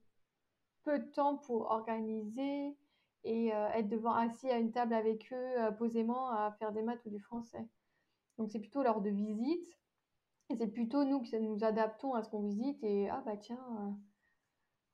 peu 0.84 1.00
de 1.00 1.12
temps 1.12 1.38
pour 1.38 1.72
organiser 1.72 2.78
et 3.24 3.54
euh, 3.54 3.70
être 3.70 3.90
devant 3.90 4.14
assis 4.14 4.50
à 4.50 4.58
une 4.58 4.72
table 4.72 4.94
avec 4.94 5.32
eux 5.34 5.60
euh, 5.60 5.72
posément 5.72 6.30
à 6.30 6.52
faire 6.60 6.72
des 6.72 6.84
maths 6.84 7.04
ou 7.06 7.10
du 7.10 7.20
français. 7.20 7.68
Donc 8.38 8.50
c'est 8.52 8.60
plutôt 8.60 8.84
lors 8.84 9.02
de 9.02 9.10
visites 9.10 9.78
c'est 10.56 10.68
plutôt 10.68 11.04
nous 11.04 11.22
qui 11.22 11.40
nous 11.40 11.64
adaptons 11.64 12.14
à 12.14 12.24
ce 12.24 12.30
qu'on 12.30 12.42
visite 12.42 12.82
et 12.84 13.10
ah 13.10 13.22
bah 13.26 13.38
tiens 13.38 13.60
euh, 13.80 13.92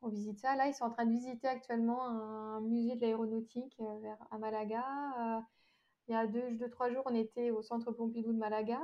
on 0.01 0.09
visite 0.09 0.39
ça. 0.39 0.55
Là 0.55 0.67
ils 0.67 0.73
sont 0.73 0.85
en 0.85 0.89
train 0.89 1.05
de 1.05 1.11
visiter 1.11 1.47
actuellement 1.47 2.03
un 2.05 2.61
musée 2.61 2.95
de 2.95 3.01
l'aéronautique 3.01 3.77
vers 4.01 4.17
à 4.31 4.37
Malaga. 4.37 4.83
il 6.07 6.13
y 6.13 6.15
a 6.15 6.27
deux, 6.27 6.51
deux 6.51 6.69
trois 6.69 6.89
jours 6.91 7.03
on 7.05 7.15
était 7.15 7.51
au 7.51 7.61
centre 7.61 7.91
Pompidou 7.91 8.33
de 8.33 8.37
Malaga. 8.37 8.79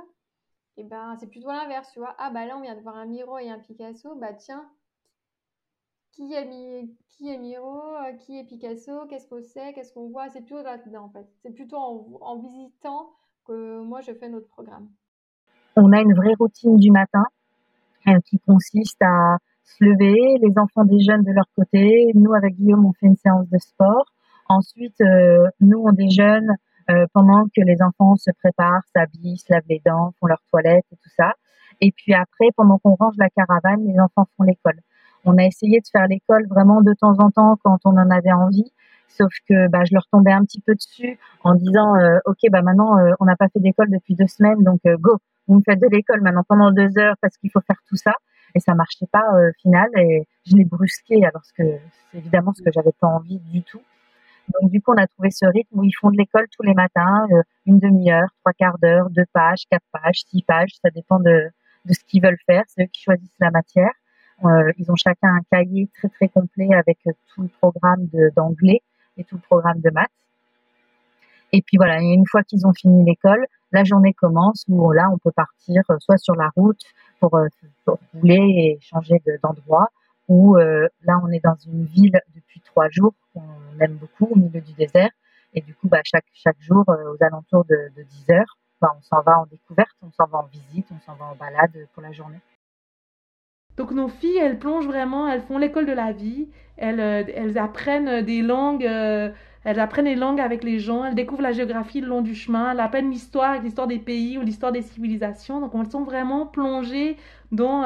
Et 0.76 0.84
ben 0.84 1.16
c'est 1.18 1.28
plutôt 1.28 1.48
l'inverse 1.48 1.90
tu 1.92 1.98
vois. 2.00 2.14
Ah 2.18 2.30
bah 2.30 2.46
là 2.46 2.56
on 2.56 2.62
vient 2.62 2.76
de 2.76 2.82
voir 2.82 2.96
un 2.96 3.06
Miro 3.06 3.38
et 3.38 3.50
un 3.50 3.58
Picasso. 3.58 4.14
Bah 4.16 4.34
tiens 4.34 4.70
qui 6.12 6.34
est, 6.34 7.38
Miro, 7.38 7.94
euh, 7.96 8.12
qui 8.14 8.38
est 8.38 8.44
Picasso, 8.44 9.06
qu'est-ce 9.06 9.26
que 9.26 9.40
c'est, 9.40 9.72
qu'est-ce 9.72 9.92
qu'on 9.92 10.08
voit? 10.08 10.28
C'est 10.28 10.40
plutôt 10.40 10.62
là-dedans, 10.62 11.04
en 11.04 11.10
fait. 11.10 11.26
C'est 11.42 11.52
plutôt 11.52 11.76
en, 11.76 12.38
visitant 12.38 13.12
que 13.44 13.80
moi, 13.80 14.00
je 14.00 14.12
fais 14.12 14.28
notre 14.28 14.48
programme. 14.48 14.90
On 15.82 15.92
a 15.92 16.02
une 16.02 16.12
vraie 16.12 16.34
routine 16.38 16.76
du 16.76 16.90
matin 16.90 17.24
euh, 18.06 18.18
qui 18.26 18.38
consiste 18.40 19.00
à 19.00 19.38
se 19.64 19.82
lever, 19.82 20.38
les 20.42 20.58
enfants 20.58 20.84
déjeunent 20.84 21.22
de 21.22 21.32
leur 21.32 21.46
côté. 21.56 22.10
Nous, 22.14 22.34
avec 22.34 22.54
Guillaume, 22.56 22.84
on 22.84 22.92
fait 22.92 23.06
une 23.06 23.16
séance 23.16 23.48
de 23.48 23.56
sport. 23.56 24.04
Ensuite, 24.50 25.00
euh, 25.00 25.48
nous, 25.60 25.78
on 25.78 25.92
déjeune 25.92 26.54
pendant 27.14 27.44
que 27.44 27.60
les 27.60 27.80
enfants 27.82 28.16
se 28.16 28.32
préparent, 28.42 28.82
s'habillent, 28.92 29.38
se 29.38 29.44
lavent 29.52 29.62
les 29.68 29.80
dents, 29.86 30.12
font 30.18 30.26
leur 30.26 30.42
toilette 30.50 30.84
et 30.90 30.96
tout 30.96 31.10
ça. 31.16 31.34
Et 31.80 31.92
puis 31.92 32.14
après, 32.14 32.48
pendant 32.56 32.78
qu'on 32.78 32.96
range 32.96 33.14
la 33.16 33.28
caravane, 33.30 33.86
les 33.86 33.96
enfants 34.00 34.26
font 34.36 34.42
l'école. 34.42 34.80
On 35.24 35.38
a 35.38 35.44
essayé 35.44 35.78
de 35.78 35.86
faire 35.86 36.08
l'école 36.08 36.48
vraiment 36.48 36.82
de 36.82 36.92
temps 36.94 37.14
en 37.20 37.30
temps 37.30 37.56
quand 37.62 37.78
on 37.84 37.96
en 37.96 38.10
avait 38.10 38.32
envie. 38.32 38.72
Sauf 39.06 39.30
que 39.48 39.68
bah, 39.68 39.84
je 39.84 39.94
leur 39.94 40.08
tombais 40.10 40.32
un 40.32 40.42
petit 40.42 40.60
peu 40.60 40.74
dessus 40.74 41.16
en 41.44 41.54
disant 41.54 41.92
ok 42.26 42.38
bah 42.50 42.62
maintenant 42.62 42.96
on 43.20 43.24
n'a 43.24 43.36
pas 43.36 43.46
fait 43.52 43.60
d'école 43.60 43.90
depuis 43.90 44.16
deux 44.16 44.26
semaines 44.26 44.64
donc 44.64 44.80
go 44.98 45.18
vous 45.50 45.58
me 45.58 45.62
faites 45.62 45.80
de 45.80 45.88
l'école 45.88 46.22
maintenant 46.22 46.44
pendant 46.48 46.70
deux 46.70 46.96
heures 46.98 47.16
parce 47.20 47.36
qu'il 47.36 47.50
faut 47.50 47.60
faire 47.60 47.80
tout 47.88 47.96
ça 47.96 48.14
et 48.54 48.60
ça 48.60 48.74
marchait 48.74 49.06
pas 49.10 49.24
au 49.32 49.52
final 49.60 49.88
et 49.96 50.26
je 50.46 50.56
l'ai 50.56 50.64
brusqué 50.64 51.24
alors 51.24 51.42
que 51.56 51.62
c'est 52.10 52.18
évidemment 52.18 52.52
ce 52.52 52.62
que 52.62 52.70
j'avais 52.72 52.92
pas 53.00 53.06
envie 53.06 53.38
du 53.38 53.62
tout 53.62 53.82
donc 54.60 54.70
du 54.70 54.80
coup, 54.80 54.92
on 54.92 55.00
a 55.00 55.06
trouvé 55.06 55.30
ce 55.30 55.46
rythme 55.46 55.78
où 55.78 55.84
ils 55.84 55.92
font 55.92 56.10
de 56.10 56.16
l'école 56.16 56.46
tous 56.56 56.62
les 56.62 56.74
matins, 56.74 57.26
euh, 57.32 57.42
une 57.66 57.78
demi-heure, 57.78 58.28
trois 58.40 58.52
quarts 58.52 58.78
d'heure, 58.78 59.10
deux 59.10 59.26
pages, 59.32 59.64
quatre 59.70 59.84
pages, 59.92 60.22
six 60.26 60.42
pages, 60.42 60.70
ça 60.82 60.90
dépend 60.90 61.20
de, 61.20 61.50
de 61.84 61.92
ce 61.92 62.00
qu'ils 62.06 62.22
veulent 62.22 62.38
faire. 62.46 62.64
C'est 62.68 62.84
eux 62.84 62.88
qui 62.92 63.02
choisissent 63.02 63.36
la 63.38 63.50
matière. 63.50 63.92
Euh, 64.44 64.72
ils 64.78 64.90
ont 64.90 64.96
chacun 64.96 65.28
un 65.28 65.42
cahier 65.50 65.88
très 65.98 66.08
très 66.08 66.28
complet 66.28 66.68
avec 66.74 66.98
euh, 67.06 67.12
tout 67.34 67.42
le 67.42 67.48
programme 67.48 68.08
d'anglais 68.36 68.80
et 69.18 69.24
tout 69.24 69.36
le 69.36 69.42
programme 69.42 69.80
de 69.80 69.90
maths. 69.90 70.08
Et 71.52 71.62
puis 71.62 71.76
voilà, 71.76 72.00
une 72.00 72.26
fois 72.26 72.42
qu'ils 72.42 72.66
ont 72.66 72.72
fini 72.72 73.04
l'école, 73.04 73.44
la 73.72 73.84
journée 73.84 74.14
commence 74.14 74.64
où 74.68 74.92
là 74.92 75.08
on 75.12 75.18
peut 75.18 75.32
partir 75.32 75.82
soit 75.98 76.18
sur 76.18 76.34
la 76.34 76.50
route 76.56 76.80
pour, 77.20 77.38
pour 77.84 77.98
rouler 78.14 78.36
et 78.36 78.78
changer 78.80 79.22
d'endroit, 79.42 79.88
ou 80.28 80.56
là 80.56 81.20
on 81.22 81.28
est 81.28 81.44
dans 81.44 81.56
une 81.66 81.84
ville 81.84 82.20
depuis 82.34 82.60
trois 82.60 82.88
jours 82.88 83.14
qu'on 83.32 83.42
aime 83.80 83.96
beaucoup 83.96 84.26
au 84.32 84.36
milieu 84.36 84.60
du 84.60 84.72
désert. 84.72 85.10
Et 85.54 85.60
du 85.60 85.74
coup, 85.74 85.88
bah, 85.88 86.00
chaque, 86.04 86.26
chaque 86.32 86.60
jour, 86.60 86.84
euh, 86.88 87.14
aux 87.14 87.24
alentours 87.24 87.64
de, 87.64 87.76
de 87.96 88.02
10 88.02 88.30
heures, 88.30 88.58
bah, 88.80 88.94
on 88.96 89.02
s'en 89.02 89.20
va 89.22 89.38
en 89.40 89.46
découverte, 89.46 89.96
on 90.02 90.10
s'en 90.12 90.26
va 90.26 90.38
en 90.38 90.46
visite, 90.46 90.86
on 90.90 91.00
s'en 91.00 91.14
va 91.14 91.26
en 91.26 91.34
balade 91.34 91.86
pour 91.92 92.02
la 92.02 92.12
journée. 92.12 92.40
Donc 93.76 93.92
nos 93.92 94.08
filles, 94.08 94.38
elles 94.38 94.58
plongent 94.58 94.86
vraiment, 94.86 95.28
elles 95.28 95.42
font 95.42 95.58
l'école 95.58 95.86
de 95.86 95.92
la 95.92 96.12
vie, 96.12 96.48
elles, 96.76 97.00
euh, 97.00 97.24
elles 97.34 97.58
apprennent 97.58 98.24
des 98.24 98.42
langues, 98.42 98.86
euh, 98.86 99.30
elles 99.64 99.80
apprennent 99.80 100.06
les 100.06 100.16
langues 100.16 100.40
avec 100.40 100.64
les 100.64 100.78
gens, 100.78 101.04
elles 101.04 101.14
découvrent 101.14 101.42
la 101.42 101.52
géographie 101.52 102.00
le 102.00 102.08
long 102.08 102.22
du 102.22 102.34
chemin, 102.34 102.72
elles 102.72 102.80
apprennent 102.80 103.10
l'histoire 103.10 103.60
l'histoire 103.60 103.86
des 103.86 103.98
pays 103.98 104.38
ou 104.38 104.42
l'histoire 104.42 104.72
des 104.72 104.82
civilisations. 104.82 105.60
Donc 105.60 105.72
elles 105.74 105.90
sont 105.90 106.04
vraiment 106.04 106.46
plongées 106.46 107.16
dans 107.52 107.84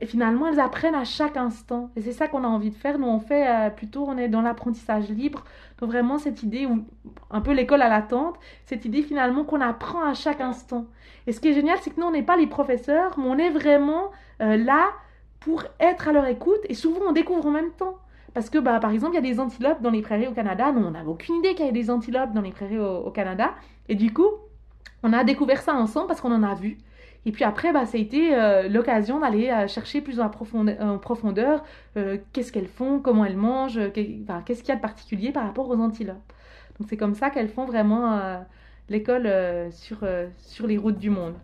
et 0.00 0.06
finalement, 0.06 0.48
elles 0.48 0.60
apprennent 0.60 0.94
à 0.94 1.04
chaque 1.04 1.36
instant. 1.36 1.90
Et 1.94 2.00
c'est 2.00 2.12
ça 2.12 2.26
qu'on 2.26 2.42
a 2.42 2.46
envie 2.46 2.70
de 2.70 2.74
faire. 2.74 2.98
Nous, 2.98 3.06
on 3.06 3.20
fait 3.20 3.46
euh, 3.46 3.68
plutôt, 3.68 4.06
on 4.08 4.16
est 4.16 4.28
dans 4.28 4.40
l'apprentissage 4.40 5.10
libre. 5.10 5.44
Donc 5.78 5.90
vraiment, 5.90 6.16
cette 6.16 6.42
idée, 6.42 6.64
ou 6.64 6.86
un 7.30 7.40
peu 7.42 7.52
l'école 7.52 7.82
à 7.82 7.90
l'attente, 7.90 8.36
cette 8.64 8.86
idée 8.86 9.02
finalement 9.02 9.44
qu'on 9.44 9.60
apprend 9.60 10.02
à 10.02 10.14
chaque 10.14 10.40
instant. 10.40 10.86
Et 11.26 11.32
ce 11.32 11.40
qui 11.40 11.48
est 11.48 11.52
génial, 11.52 11.78
c'est 11.82 11.90
que 11.90 12.00
nous, 12.00 12.06
on 12.06 12.12
n'est 12.12 12.22
pas 12.22 12.36
les 12.36 12.46
professeurs, 12.46 13.18
mais 13.18 13.26
on 13.26 13.36
est 13.36 13.50
vraiment 13.50 14.10
euh, 14.40 14.56
là 14.56 14.88
pour 15.40 15.64
être 15.80 16.08
à 16.08 16.12
leur 16.12 16.26
écoute. 16.26 16.60
Et 16.70 16.74
souvent, 16.74 17.00
on 17.08 17.12
découvre 17.12 17.44
en 17.44 17.50
même 17.50 17.72
temps. 17.72 17.98
Parce 18.34 18.50
que, 18.50 18.58
bah, 18.58 18.80
par 18.80 18.90
exemple, 18.90 19.14
il 19.14 19.24
y 19.24 19.30
a 19.30 19.32
des 19.32 19.40
antilopes 19.40 19.80
dans 19.80 19.90
les 19.90 20.02
prairies 20.02 20.26
au 20.26 20.32
Canada. 20.32 20.72
Nous, 20.72 20.84
on 20.84 20.90
n'avait 20.90 21.08
aucune 21.08 21.36
idée 21.36 21.54
qu'il 21.54 21.64
y 21.64 21.68
avait 21.68 21.72
des 21.72 21.90
antilopes 21.90 22.32
dans 22.32 22.42
les 22.42 22.50
prairies 22.50 22.78
au 22.78 23.10
Canada. 23.10 23.54
Et 23.88 23.94
du 23.94 24.12
coup, 24.12 24.28
on 25.02 25.12
a 25.12 25.22
découvert 25.22 25.62
ça 25.62 25.74
ensemble 25.74 26.08
parce 26.08 26.20
qu'on 26.20 26.32
en 26.32 26.42
a 26.42 26.54
vu. 26.54 26.78
Et 27.26 27.32
puis 27.32 27.44
après, 27.44 27.72
bah, 27.72 27.86
ça 27.86 27.96
a 27.96 28.00
été 28.00 28.34
euh, 28.34 28.68
l'occasion 28.68 29.20
d'aller 29.20 29.48
euh, 29.50 29.66
chercher 29.66 30.00
plus 30.00 30.20
en 30.20 30.28
profondeur, 30.28 31.64
euh, 31.96 32.18
qu'est-ce 32.32 32.52
qu'elles 32.52 32.68
font, 32.68 33.00
comment 33.00 33.24
elles 33.24 33.36
mangent, 33.36 33.80
qu'est-ce 33.92 34.60
qu'il 34.60 34.68
y 34.68 34.72
a 34.72 34.76
de 34.76 34.80
particulier 34.80 35.32
par 35.32 35.44
rapport 35.44 35.68
aux 35.68 35.76
antilopes. 35.76 36.32
Donc 36.78 36.88
c'est 36.88 36.96
comme 36.96 37.14
ça 37.14 37.30
qu'elles 37.30 37.48
font 37.48 37.64
vraiment 37.64 38.44
l'école 38.88 39.30
sur, 39.70 39.98
sur 40.38 40.66
les 40.66 40.76
routes 40.76 40.98
du 40.98 41.08
monde. 41.08 41.34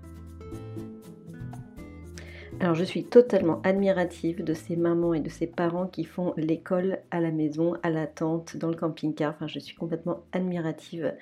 Alors 2.62 2.75
je 2.75 2.85
suis 2.85 3.05
totalement 3.05 3.62
admirative 3.62 4.45
de 4.45 4.52
ces 4.52 4.76
mamans 4.76 5.14
et 5.14 5.21
de 5.21 5.31
ces 5.31 5.47
parents 5.47 5.87
qui 5.87 6.05
font 6.05 6.35
l'école 6.37 6.99
à 7.11 7.19
la 7.19 7.31
maison, 7.31 7.73
à 7.83 7.88
la 7.88 8.07
tente, 8.07 8.59
dans 8.59 8.69
le 8.69 8.75
camping-car. 8.75 9.33
Enfin, 9.35 9.47
je 9.47 9.59
suis 9.59 9.75
complètement 9.75 10.25
admirative 10.33 11.14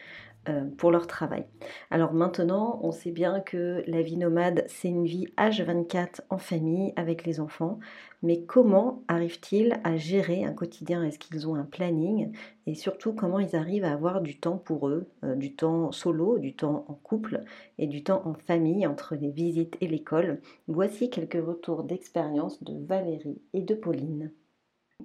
pour 0.76 0.90
leur 0.90 1.06
travail. 1.06 1.46
Alors 1.90 2.12
maintenant, 2.12 2.80
on 2.82 2.92
sait 2.92 3.10
bien 3.10 3.40
que 3.40 3.82
la 3.86 4.02
vie 4.02 4.16
nomade, 4.16 4.64
c'est 4.68 4.88
une 4.88 5.06
vie 5.06 5.26
H24 5.36 6.20
en 6.30 6.38
famille 6.38 6.92
avec 6.96 7.24
les 7.24 7.40
enfants, 7.40 7.78
mais 8.22 8.42
comment 8.44 9.04
arrivent-ils 9.06 9.80
à 9.84 9.96
gérer 9.96 10.44
un 10.44 10.52
quotidien? 10.52 11.04
Est-ce 11.04 11.18
qu'ils 11.18 11.46
ont 11.48 11.54
un 11.54 11.64
planning? 11.64 12.32
Et 12.66 12.74
surtout, 12.74 13.12
comment 13.12 13.38
ils 13.38 13.54
arrivent 13.54 13.84
à 13.84 13.92
avoir 13.92 14.20
du 14.20 14.38
temps 14.40 14.58
pour 14.58 14.88
eux, 14.88 15.08
euh, 15.24 15.36
du 15.36 15.54
temps 15.54 15.92
solo, 15.92 16.38
du 16.38 16.54
temps 16.54 16.84
en 16.88 16.94
couple 16.94 17.44
et 17.78 17.86
du 17.86 18.02
temps 18.02 18.26
en 18.26 18.34
famille 18.34 18.86
entre 18.86 19.14
les 19.14 19.30
visites 19.30 19.76
et 19.80 19.86
l'école? 19.86 20.40
Voici 20.66 21.10
quelques 21.10 21.44
retours 21.44 21.84
d'expérience 21.84 22.62
de 22.64 22.74
Valérie 22.84 23.40
et 23.52 23.62
de 23.62 23.74
Pauline. 23.74 24.32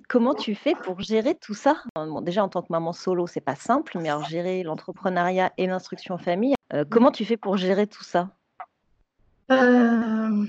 Comment 0.10 0.34
tu 0.34 0.56
fais 0.56 0.74
pour 0.76 1.00
gérer 1.02 1.36
tout 1.36 1.54
ça? 1.54 1.84
Déjà, 2.24 2.44
en 2.44 2.50
tant 2.50 2.62
que 2.62 2.72
maman 2.72 2.94
solo, 2.94 3.28
c'est 3.28 3.42
pas 3.42 3.56
simple, 3.56 3.98
mais 4.02 4.10
alors 4.10 4.26
gérer 4.26 4.64
l'entrepreneuriat 4.64 5.54
et 5.58 5.68
l'instruction 5.68 6.18
famille, 6.18 6.56
euh, 6.74 6.84
comment 6.90 7.12
tu 7.12 7.26
fais 7.26 7.38
pour 7.38 7.58
gérer 7.58 7.88
tout 7.88 8.04
ça? 8.04 8.30
Euh, 9.52 10.46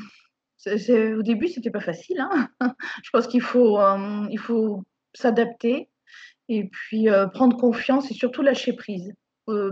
Au 0.67 1.23
début, 1.23 1.49
c'était 1.49 1.71
pas 1.71 1.81
facile. 1.81 2.21
Hein. 2.21 2.49
Je 3.03 3.11
pense 3.11 3.27
qu'il 3.27 3.43
faut, 3.43 3.79
euh, 3.79 4.27
il 4.31 4.39
faut 4.39 4.83
s'adapter 5.15 5.91
et 6.49 6.69
puis 6.69 7.09
prendre 7.33 7.57
confiance 7.57 8.11
et 8.11 8.15
surtout 8.15 8.43
lâcher 8.43 8.75
prise. 8.75 9.13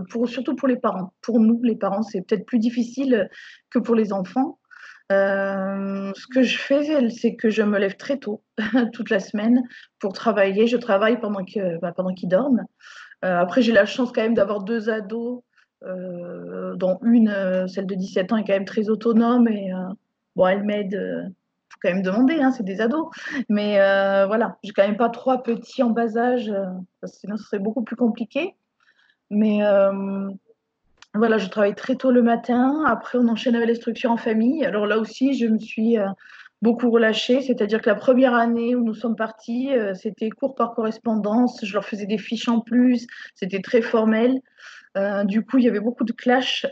pour, 0.09 0.29
surtout 0.29 0.55
pour 0.55 0.67
les 0.67 0.77
parents. 0.77 1.13
Pour 1.21 1.39
nous, 1.39 1.59
les 1.63 1.75
parents, 1.75 2.03
c'est 2.03 2.21
peut-être 2.21 2.45
plus 2.45 2.59
difficile 2.59 3.29
que 3.71 3.79
pour 3.79 3.95
les 3.95 4.13
enfants. 4.13 4.59
Euh, 5.13 6.11
ce 6.15 6.27
que 6.27 6.43
je 6.43 6.57
fais, 6.57 7.09
c'est 7.09 7.35
que 7.35 7.49
je 7.49 7.61
me 7.61 7.77
lève 7.77 7.95
très 7.95 8.17
tôt, 8.17 8.41
toute 8.93 9.09
la 9.09 9.19
semaine, 9.19 9.63
pour 9.99 10.13
travailler. 10.13 10.67
Je 10.67 10.77
travaille 10.77 11.19
pendant 11.19 11.43
qu'ils 11.43 11.79
bah, 11.81 11.93
qu'ils 12.15 12.29
dorment. 12.29 12.63
Euh, 13.23 13.39
après, 13.39 13.61
j'ai 13.61 13.71
la 13.71 13.85
chance 13.85 14.11
quand 14.11 14.21
même 14.21 14.33
d'avoir 14.33 14.63
deux 14.63 14.89
ados, 14.89 15.41
euh, 15.83 16.75
dont 16.75 16.99
une, 17.03 17.67
celle 17.67 17.85
de 17.85 17.95
17 17.95 18.31
ans, 18.33 18.37
est 18.37 18.43
quand 18.43 18.53
même 18.53 18.65
très 18.65 18.89
autonome. 18.89 19.47
Et 19.47 19.71
bon, 20.35 20.47
elle 20.47 20.63
m'aide. 20.63 21.31
faut 21.69 21.79
quand 21.81 21.89
même 21.89 22.01
demander, 22.01 22.41
hein, 22.41 22.51
c'est 22.51 22.63
des 22.63 22.81
ados. 22.81 23.07
Mais 23.49 23.75
voilà, 24.25 24.57
j'ai 24.63 24.73
quand 24.73 24.85
même 24.85 24.97
pas 24.97 25.09
trois 25.09 25.43
petits 25.43 25.83
en 25.83 25.91
bas 25.91 26.17
âge, 26.17 26.51
sinon 27.05 27.37
ce 27.37 27.43
serait 27.43 27.59
beaucoup 27.59 27.83
plus 27.83 27.95
compliqué. 27.95 28.55
Mais 29.29 29.61
voilà, 31.15 31.37
je 31.37 31.47
travaille 31.47 31.75
très 31.75 31.95
tôt 31.95 32.11
le 32.11 32.23
matin. 32.23 32.83
Après, 32.87 33.19
on 33.19 33.27
enchaîne 33.27 33.55
avec 33.55 33.67
l'instruction 33.67 34.11
en 34.11 34.17
famille. 34.17 34.65
Alors 34.65 34.87
là 34.87 34.97
aussi, 34.97 35.37
je 35.37 35.45
me 35.45 35.59
suis 35.59 35.99
euh, 35.99 36.07
beaucoup 36.63 36.89
relâchée. 36.89 37.41
C'est-à-dire 37.41 37.81
que 37.81 37.89
la 37.89 37.95
première 37.95 38.33
année 38.33 38.75
où 38.75 38.83
nous 38.83 38.95
sommes 38.95 39.15
partis, 39.15 39.71
euh, 39.71 39.93
c'était 39.93 40.31
cours 40.31 40.55
par 40.55 40.73
correspondance. 40.73 41.63
Je 41.63 41.71
leur 41.73 41.85
faisais 41.85 42.07
des 42.07 42.17
fiches 42.17 42.47
en 42.47 42.61
plus. 42.61 43.05
C'était 43.35 43.61
très 43.61 43.83
formel. 43.83 44.41
Euh, 44.97 45.23
du 45.23 45.45
coup, 45.45 45.59
il 45.59 45.65
y 45.65 45.67
avait 45.67 45.79
beaucoup 45.79 46.03
de 46.03 46.13
clash, 46.13 46.65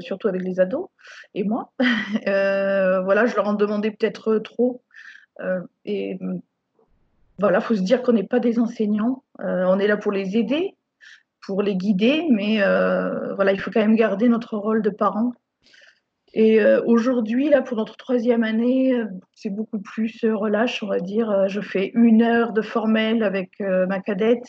surtout 0.00 0.28
avec 0.28 0.42
les 0.42 0.58
ados 0.58 0.88
et 1.34 1.44
moi. 1.44 1.72
voilà, 1.78 3.26
je 3.26 3.36
leur 3.36 3.46
en 3.46 3.54
demandais 3.54 3.92
peut-être 3.92 4.38
trop. 4.38 4.82
et 5.84 6.18
voilà, 7.38 7.58
il 7.58 7.64
faut 7.64 7.74
se 7.76 7.82
dire 7.82 8.02
qu'on 8.02 8.14
n'est 8.14 8.26
pas 8.26 8.40
des 8.40 8.58
enseignants. 8.58 9.22
on 9.38 9.78
est 9.78 9.86
là 9.86 9.96
pour 9.96 10.10
les 10.10 10.36
aider 10.36 10.74
pour 11.46 11.62
les 11.62 11.76
guider, 11.76 12.26
mais 12.28 12.60
euh, 12.60 13.34
voilà, 13.36 13.52
il 13.52 13.60
faut 13.60 13.70
quand 13.70 13.80
même 13.80 13.94
garder 13.94 14.28
notre 14.28 14.56
rôle 14.56 14.82
de 14.82 14.90
parent. 14.90 15.32
Et 16.34 16.60
euh, 16.60 16.82
aujourd'hui, 16.84 17.48
là, 17.48 17.62
pour 17.62 17.76
notre 17.76 17.96
troisième 17.96 18.42
année, 18.42 18.92
euh, 18.92 19.06
c'est 19.32 19.50
beaucoup 19.50 19.78
plus 19.78 20.24
relâche, 20.24 20.82
on 20.82 20.88
va 20.88 20.98
dire. 20.98 21.48
Je 21.48 21.60
fais 21.60 21.92
une 21.94 22.22
heure 22.22 22.52
de 22.52 22.62
formel 22.62 23.22
avec 23.22 23.60
ma 23.60 24.00
cadette, 24.00 24.46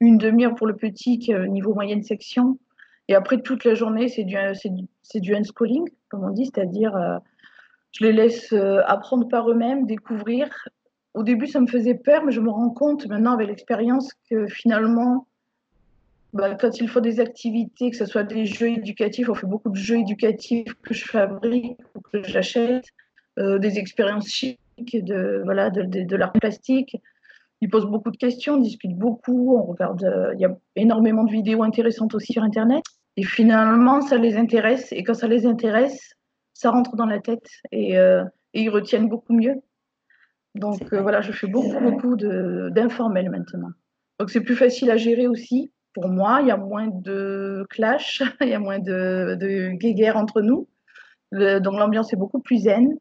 une 0.00 0.18
demi-heure 0.18 0.54
pour 0.54 0.68
le 0.68 0.76
petit 0.76 1.18
niveau 1.48 1.74
moyenne 1.74 2.04
section. 2.04 2.58
Et 3.08 3.14
après, 3.14 3.42
toute 3.42 3.64
la 3.64 3.74
journée, 3.74 4.08
c'est 4.08 4.24
du, 4.24 4.36
c'est 5.02 5.20
du 5.20 5.34
unschooling, 5.34 5.84
comme 6.08 6.24
on 6.24 6.30
dit, 6.30 6.46
c'est-à-dire 6.46 7.20
je 7.92 8.04
les 8.04 8.12
laisse 8.12 8.52
apprendre 8.86 9.28
par 9.28 9.50
eux-mêmes, 9.50 9.86
découvrir. 9.86 10.48
Au 11.14 11.22
début, 11.22 11.46
ça 11.46 11.60
me 11.60 11.66
faisait 11.66 11.94
peur, 11.94 12.24
mais 12.24 12.32
je 12.32 12.40
me 12.40 12.50
rends 12.50 12.70
compte 12.70 13.06
maintenant 13.06 13.32
avec 13.32 13.48
l'expérience 13.48 14.12
que 14.30 14.46
finalement, 14.46 15.26
bah, 16.32 16.54
quand 16.54 16.80
il 16.80 16.88
faut 16.88 17.00
des 17.00 17.20
activités, 17.20 17.90
que 17.90 17.96
ce 17.96 18.06
soit 18.06 18.24
des 18.24 18.46
jeux 18.46 18.68
éducatifs, 18.68 19.28
on 19.28 19.34
fait 19.34 19.46
beaucoup 19.46 19.70
de 19.70 19.76
jeux 19.76 19.98
éducatifs 19.98 20.74
que 20.82 20.92
je 20.92 21.04
fabrique 21.04 21.78
ou 21.94 22.00
que 22.00 22.22
j'achète, 22.22 22.84
euh, 23.38 23.58
des 23.58 23.78
expériences 23.78 24.28
chics, 24.28 24.58
de, 24.78 25.42
voilà, 25.44 25.70
de, 25.70 25.82
de, 25.82 26.16
l'art 26.16 26.32
plastique. 26.32 26.96
Ils 27.60 27.70
posent 27.70 27.86
beaucoup 27.86 28.10
de 28.10 28.16
questions, 28.16 28.54
on 28.54 28.60
discute 28.60 28.96
beaucoup, 28.96 29.56
on 29.56 29.62
regarde, 29.62 30.04
euh, 30.04 30.34
il 30.34 30.40
y 30.40 30.44
a 30.44 30.54
énormément 30.74 31.24
de 31.24 31.30
vidéos 31.30 31.62
intéressantes 31.62 32.14
aussi 32.14 32.32
sur 32.34 32.42
Internet. 32.42 32.82
Et 33.16 33.24
finalement, 33.24 34.02
ça 34.02 34.18
les 34.18 34.36
intéresse. 34.36 34.92
Et 34.92 35.02
quand 35.02 35.14
ça 35.14 35.28
les 35.28 35.46
intéresse, 35.46 36.16
ça 36.52 36.70
rentre 36.70 36.96
dans 36.96 37.06
la 37.06 37.18
tête 37.18 37.48
et, 37.72 37.98
euh, 37.98 38.24
et 38.52 38.62
ils 38.62 38.68
retiennent 38.68 39.08
beaucoup 39.08 39.32
mieux. 39.32 39.54
Donc 40.54 40.92
voilà, 40.92 41.20
je 41.20 41.32
fais 41.32 41.46
beaucoup, 41.46 41.78
beaucoup 41.80 42.16
d'informels 42.16 43.30
maintenant. 43.30 43.70
Donc 44.18 44.30
c'est 44.30 44.40
plus 44.40 44.56
facile 44.56 44.90
à 44.90 44.96
gérer 44.96 45.26
aussi 45.26 45.70
pour 45.96 46.10
moi, 46.10 46.40
il 46.42 46.48
y 46.48 46.50
a 46.50 46.58
moins 46.58 46.88
de 46.88 47.66
clash, 47.70 48.22
il 48.42 48.48
y 48.48 48.52
a 48.52 48.58
moins 48.58 48.78
de, 48.78 49.34
de 49.40 49.70
guéguerre 49.70 50.18
entre 50.18 50.42
nous. 50.42 50.68
donc 51.32 51.78
l'ambiance 51.78 52.12
est 52.12 52.16
beaucoup 52.16 52.40
plus 52.40 52.64
zen. 52.64 52.98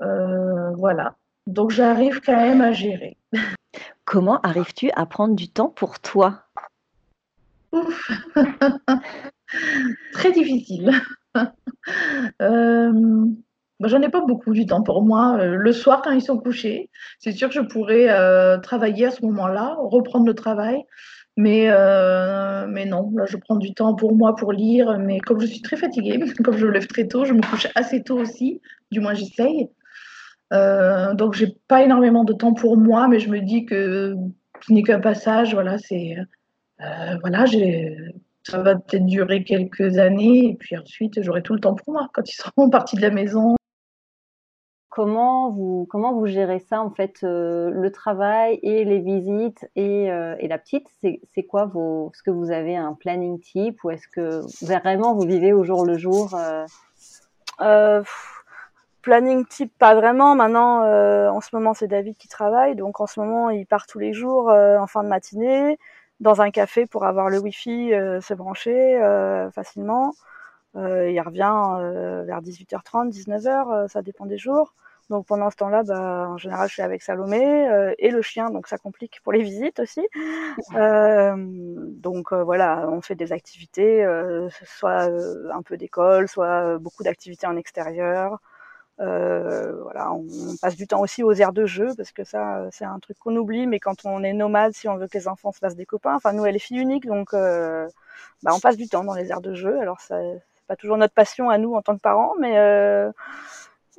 Euh, 0.00 0.70
voilà. 0.76 1.16
Donc 1.48 1.72
j'arrive 1.72 2.20
quand 2.24 2.36
même 2.36 2.60
à 2.60 2.70
gérer. 2.70 3.16
Comment 4.04 4.40
arrives-tu 4.42 4.92
à 4.94 5.06
prendre 5.06 5.34
du 5.34 5.48
temps 5.48 5.70
pour 5.70 5.98
toi? 5.98 6.44
Ouf. 7.72 8.12
Très 10.12 10.30
difficile. 10.32 10.92
Euh, 12.42 12.90
bah, 13.78 13.86
J'en 13.88 14.02
ai 14.02 14.08
pas 14.08 14.22
beaucoup 14.22 14.52
du 14.52 14.66
temps 14.66 14.82
pour 14.82 15.02
moi. 15.02 15.36
Euh, 15.38 15.54
le 15.54 15.72
soir, 15.72 16.02
quand 16.02 16.10
ils 16.10 16.22
sont 16.22 16.38
couchés, 16.38 16.90
c'est 17.20 17.30
sûr 17.30 17.48
que 17.48 17.54
je 17.54 17.60
pourrais 17.60 18.08
euh, 18.08 18.58
travailler 18.58 19.06
à 19.06 19.10
ce 19.12 19.24
moment-là, 19.24 19.76
reprendre 19.78 20.26
le 20.26 20.34
travail. 20.34 20.82
Mais, 21.36 21.68
euh, 21.68 22.66
mais 22.66 22.86
non, 22.86 23.12
je 23.26 23.36
prends 23.36 23.56
du 23.56 23.74
temps 23.74 23.94
pour 23.94 24.16
moi 24.16 24.34
pour 24.36 24.52
lire. 24.52 24.98
Mais 24.98 25.18
comme 25.20 25.40
je 25.40 25.46
suis 25.46 25.62
très 25.62 25.76
fatiguée, 25.76 26.18
comme 26.44 26.56
je 26.56 26.66
me 26.66 26.72
lève 26.72 26.86
très 26.86 27.06
tôt, 27.06 27.24
je 27.24 27.32
me 27.32 27.42
couche 27.42 27.68
assez 27.74 28.02
tôt 28.02 28.18
aussi. 28.18 28.60
Du 28.90 29.00
moins, 29.00 29.14
j'essaye. 29.14 29.68
Euh, 30.52 31.14
donc, 31.14 31.34
j'ai 31.34 31.56
pas 31.68 31.82
énormément 31.82 32.24
de 32.24 32.32
temps 32.32 32.54
pour 32.54 32.76
moi, 32.76 33.08
mais 33.08 33.18
je 33.18 33.28
me 33.28 33.40
dis 33.40 33.66
que 33.66 34.16
ce 34.66 34.72
n'est 34.72 34.82
qu'un 34.82 35.00
passage. 35.00 35.52
Voilà, 35.52 35.76
c'est 35.78 36.16
euh, 36.80 37.16
voilà, 37.20 37.44
ça 38.42 38.62
va 38.62 38.76
peut-être 38.76 39.06
durer 39.06 39.44
quelques 39.44 39.98
années, 39.98 40.50
et 40.50 40.54
puis 40.54 40.76
ensuite 40.76 41.22
j'aurai 41.22 41.42
tout 41.42 41.54
le 41.54 41.60
temps 41.60 41.74
pour 41.74 41.94
moi 41.94 42.08
quand 42.12 42.28
ils 42.30 42.34
seront 42.34 42.70
partis 42.70 42.96
de 42.96 43.02
la 43.02 43.10
maison. 43.10 43.56
Comment 44.96 45.50
vous, 45.50 45.86
comment 45.90 46.14
vous 46.14 46.24
gérez 46.24 46.58
ça 46.58 46.80
en 46.80 46.88
fait, 46.88 47.18
euh, 47.22 47.68
le 47.70 47.92
travail 47.92 48.58
et 48.62 48.82
les 48.86 49.00
visites 49.00 49.68
et, 49.76 50.10
euh, 50.10 50.36
et 50.38 50.48
la 50.48 50.56
petite? 50.56 50.88
C'est 51.02 51.42
quoi 51.42 51.66
vos, 51.66 52.10
est-ce 52.14 52.22
que 52.22 52.30
vous 52.30 52.50
avez 52.50 52.78
un 52.78 52.94
planning 52.94 53.38
type 53.38 53.84
ou 53.84 53.90
est-ce 53.90 54.08
que 54.08 54.40
vraiment 54.64 55.12
vous 55.12 55.26
vivez 55.26 55.52
au 55.52 55.64
jour 55.64 55.84
le 55.84 55.98
jour 55.98 56.34
euh, 57.60 58.02
planning 59.02 59.44
type, 59.44 59.70
pas 59.78 59.94
vraiment. 59.94 60.34
Maintenant, 60.34 60.80
en 60.80 61.42
ce 61.42 61.54
moment, 61.54 61.74
c'est 61.74 61.88
David 61.88 62.16
qui 62.16 62.28
travaille, 62.28 62.74
donc 62.74 62.98
en 62.98 63.06
ce 63.06 63.20
moment, 63.20 63.50
il 63.50 63.66
part 63.66 63.86
tous 63.86 63.98
les 63.98 64.14
jours 64.14 64.48
en 64.48 64.86
fin 64.86 65.02
de 65.04 65.08
matinée 65.08 65.78
dans 66.20 66.40
un 66.40 66.50
café 66.50 66.86
pour 66.86 67.04
avoir 67.04 67.28
le 67.28 67.38
wifi, 67.38 67.90
se 67.90 68.32
brancher 68.32 68.98
facilement. 69.52 70.14
Euh, 70.76 71.10
il 71.10 71.20
revient 71.20 71.52
euh, 71.80 72.24
vers 72.24 72.42
18h30, 72.42 73.10
19h, 73.10 73.72
euh, 73.84 73.88
ça 73.88 74.02
dépend 74.02 74.26
des 74.26 74.38
jours. 74.38 74.74
Donc 75.08 75.26
pendant 75.26 75.50
ce 75.50 75.56
temps-là, 75.56 75.84
bah, 75.84 76.28
en 76.28 76.36
général, 76.36 76.68
je 76.68 76.74
suis 76.74 76.82
avec 76.82 77.00
Salomé 77.02 77.68
euh, 77.68 77.94
et 77.98 78.10
le 78.10 78.22
chien, 78.22 78.50
donc 78.50 78.66
ça 78.66 78.76
complique 78.76 79.20
pour 79.22 79.32
les 79.32 79.42
visites 79.42 79.78
aussi. 79.80 80.06
Euh, 80.74 81.34
donc 81.38 82.32
euh, 82.32 82.42
voilà, 82.42 82.88
on 82.90 83.00
fait 83.02 83.14
des 83.14 83.32
activités, 83.32 84.04
euh, 84.04 84.48
soit 84.64 85.08
euh, 85.10 85.50
un 85.52 85.62
peu 85.62 85.76
d'école, 85.76 86.28
soit 86.28 86.46
euh, 86.74 86.78
beaucoup 86.78 87.02
d'activités 87.04 87.46
en 87.46 87.56
extérieur. 87.56 88.40
Euh, 89.00 89.82
voilà, 89.82 90.12
on, 90.12 90.26
on 90.52 90.56
passe 90.60 90.74
du 90.76 90.86
temps 90.86 91.00
aussi 91.02 91.22
aux 91.22 91.32
aires 91.34 91.52
de 91.52 91.66
jeu 91.66 91.88
parce 91.96 92.12
que 92.12 92.24
ça, 92.24 92.66
c'est 92.72 92.84
un 92.86 92.98
truc 92.98 93.18
qu'on 93.18 93.36
oublie. 93.36 93.66
Mais 93.66 93.78
quand 93.80 94.04
on 94.06 94.22
est 94.24 94.32
nomade, 94.32 94.72
si 94.74 94.88
on 94.88 94.96
veut 94.96 95.08
que 95.08 95.18
les 95.18 95.28
enfants 95.28 95.52
se 95.52 95.58
fassent 95.58 95.76
des 95.76 95.86
copains, 95.86 96.14
enfin 96.16 96.32
nous, 96.32 96.46
elle 96.46 96.56
est 96.56 96.58
fille 96.60 96.78
unique, 96.80 97.06
donc 97.06 97.34
euh, 97.34 97.88
bah, 98.42 98.52
on 98.54 98.60
passe 98.60 98.76
du 98.76 98.88
temps 98.88 99.04
dans 99.04 99.14
les 99.14 99.30
aires 99.30 99.40
de 99.42 99.54
jeu. 99.54 99.78
Alors 99.80 100.00
ça, 100.00 100.16
pas 100.66 100.76
toujours 100.76 100.96
notre 100.96 101.14
passion 101.14 101.50
à 101.50 101.58
nous 101.58 101.74
en 101.74 101.82
tant 101.82 101.96
que 101.96 102.00
parents, 102.00 102.34
mais 102.38 102.58
euh, 102.58 103.10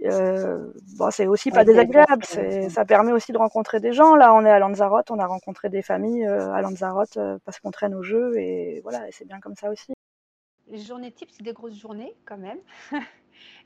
euh, 0.03 0.71
bon, 0.97 1.09
c'est 1.11 1.27
aussi 1.27 1.49
pas 1.49 1.59
Ouais, 1.59 1.65
désagréable. 1.65 2.23
C'est, 2.23 2.69
ça 2.69 2.85
permet 2.85 3.11
aussi 3.11 3.31
de 3.31 3.37
rencontrer 3.37 3.79
des 3.79 3.93
gens. 3.93 4.15
Là, 4.15 4.33
on 4.33 4.45
est 4.45 4.49
à 4.49 4.59
Lanzarote, 4.59 5.09
on 5.09 5.19
a 5.19 5.25
rencontré 5.25 5.69
des 5.69 5.81
familles 5.81 6.25
euh, 6.25 6.51
à 6.51 6.61
Lanzarote 6.61 7.17
euh, 7.17 7.39
parce 7.45 7.59
qu'on 7.59 7.71
traîne 7.71 7.95
au 7.95 8.03
jeu 8.03 8.37
et 8.37 8.81
voilà, 8.83 9.07
et 9.07 9.11
c'est 9.11 9.25
bien 9.25 9.39
comme 9.39 9.55
ça 9.55 9.71
aussi. 9.71 9.93
Les 10.67 10.77
journées 10.79 11.11
types, 11.11 11.29
c'est 11.31 11.43
des 11.43 11.53
grosses 11.53 11.79
journées 11.79 12.15
quand 12.25 12.37
même. 12.37 12.59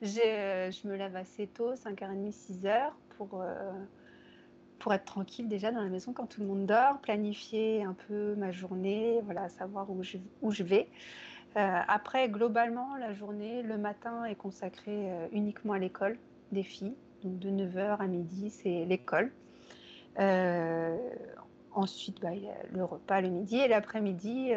J'ai, 0.01 0.69
je 0.71 0.87
me 0.87 0.95
lève 0.95 1.15
assez 1.15 1.47
tôt, 1.47 1.73
5h30, 1.73 2.31
6h, 2.31 2.91
pour, 3.17 3.41
euh, 3.41 3.71
pour 4.79 4.93
être 4.93 5.05
tranquille 5.05 5.47
déjà 5.47 5.71
dans 5.71 5.81
la 5.81 5.89
maison 5.89 6.13
quand 6.13 6.27
tout 6.27 6.41
le 6.41 6.47
monde 6.47 6.65
dort, 6.65 6.99
planifier 7.01 7.83
un 7.83 7.95
peu 8.07 8.35
ma 8.35 8.51
journée, 8.51 9.21
voilà, 9.23 9.49
savoir 9.49 9.89
où 9.89 10.03
je, 10.03 10.17
où 10.41 10.51
je 10.51 10.63
vais. 10.63 10.89
Euh, 11.57 11.79
après, 11.87 12.29
globalement, 12.29 12.95
la 12.95 13.13
journée, 13.13 13.61
le 13.61 13.77
matin 13.77 14.23
est 14.25 14.35
consacré 14.35 15.11
euh, 15.11 15.27
uniquement 15.31 15.73
à 15.73 15.79
l'école 15.79 16.17
des 16.51 16.63
filles. 16.63 16.95
Donc 17.23 17.39
de 17.39 17.49
9h 17.49 17.97
à 17.99 18.07
midi, 18.07 18.49
c'est 18.49 18.85
l'école. 18.85 19.31
Euh, 20.19 20.97
ensuite, 21.71 22.21
bah, 22.21 22.33
y 22.33 22.47
a 22.47 22.55
le 22.73 22.83
repas 22.83 23.21
le 23.21 23.29
midi 23.29 23.57
et 23.57 23.67
l'après-midi. 23.67 24.51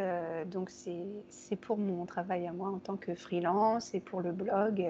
donc 0.47 0.71
c'est 0.71 1.57
pour 1.57 1.77
mon 1.77 2.07
travail 2.07 2.47
à 2.47 2.53
moi 2.53 2.71
en 2.71 2.79
tant 2.79 2.97
que 2.97 3.15
freelance 3.15 3.95
et 3.95 4.01
pour 4.01 4.21
le 4.21 4.33
blog. 4.33 4.85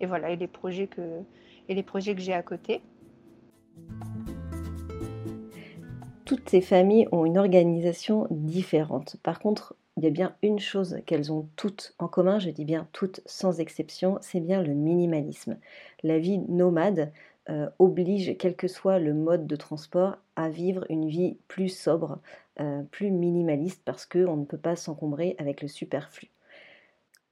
et 0.00 0.06
voilà, 0.06 0.30
et 0.30 0.36
les 0.36 0.46
projets 0.46 0.86
que, 0.86 1.20
et 1.68 1.74
les 1.74 1.82
projets 1.82 2.14
que 2.14 2.20
j'ai 2.20 2.34
à 2.34 2.42
côté. 2.42 2.80
Toutes 6.28 6.50
ces 6.50 6.60
familles 6.60 7.08
ont 7.10 7.24
une 7.24 7.38
organisation 7.38 8.26
différente. 8.30 9.16
Par 9.22 9.38
contre, 9.38 9.74
il 9.96 10.04
y 10.04 10.06
a 10.06 10.10
bien 10.10 10.36
une 10.42 10.58
chose 10.58 10.98
qu'elles 11.06 11.32
ont 11.32 11.48
toutes 11.56 11.94
en 11.98 12.06
commun, 12.06 12.38
je 12.38 12.50
dis 12.50 12.66
bien 12.66 12.86
toutes 12.92 13.22
sans 13.24 13.60
exception, 13.60 14.18
c'est 14.20 14.40
bien 14.40 14.62
le 14.62 14.74
minimalisme. 14.74 15.56
La 16.02 16.18
vie 16.18 16.36
nomade 16.36 17.14
euh, 17.48 17.70
oblige, 17.78 18.36
quel 18.36 18.56
que 18.56 18.68
soit 18.68 18.98
le 18.98 19.14
mode 19.14 19.46
de 19.46 19.56
transport, 19.56 20.18
à 20.36 20.50
vivre 20.50 20.84
une 20.90 21.08
vie 21.08 21.38
plus 21.48 21.70
sobre, 21.70 22.18
euh, 22.60 22.82
plus 22.82 23.10
minimaliste, 23.10 23.80
parce 23.86 24.04
qu'on 24.04 24.36
ne 24.36 24.44
peut 24.44 24.58
pas 24.58 24.76
s'encombrer 24.76 25.34
avec 25.38 25.62
le 25.62 25.68
superflu. 25.68 26.28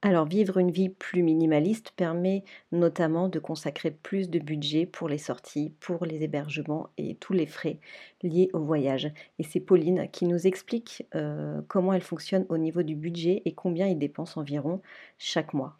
Alors 0.03 0.25
vivre 0.25 0.57
une 0.59 0.69
vie 0.69 0.89
plus 0.89 1.23
minimaliste 1.23 1.91
permet 1.95 2.43
notamment 2.71 3.29
de 3.29 3.39
consacrer 3.39 3.89
plus 3.89 4.29
de 4.29 4.37
budget 4.37 4.85
pour 4.85 5.09
les 5.09 5.17
sorties, 5.17 5.73
pour 5.79 6.05
les 6.05 6.23
hébergements 6.23 6.89
et 6.97 7.15
tous 7.15 7.33
les 7.33 7.47
frais 7.47 7.79
liés 8.21 8.49
au 8.53 8.59
voyage. 8.59 9.11
Et 9.39 9.43
c'est 9.43 9.59
Pauline 9.59 10.07
qui 10.11 10.25
nous 10.25 10.45
explique 10.45 11.03
euh, 11.15 11.61
comment 11.67 11.93
elle 11.93 12.01
fonctionne 12.01 12.45
au 12.49 12.57
niveau 12.59 12.83
du 12.83 12.95
budget 12.95 13.41
et 13.45 13.53
combien 13.55 13.87
il 13.87 13.97
dépense 13.97 14.37
environ 14.37 14.81
chaque 15.17 15.53
mois. 15.55 15.77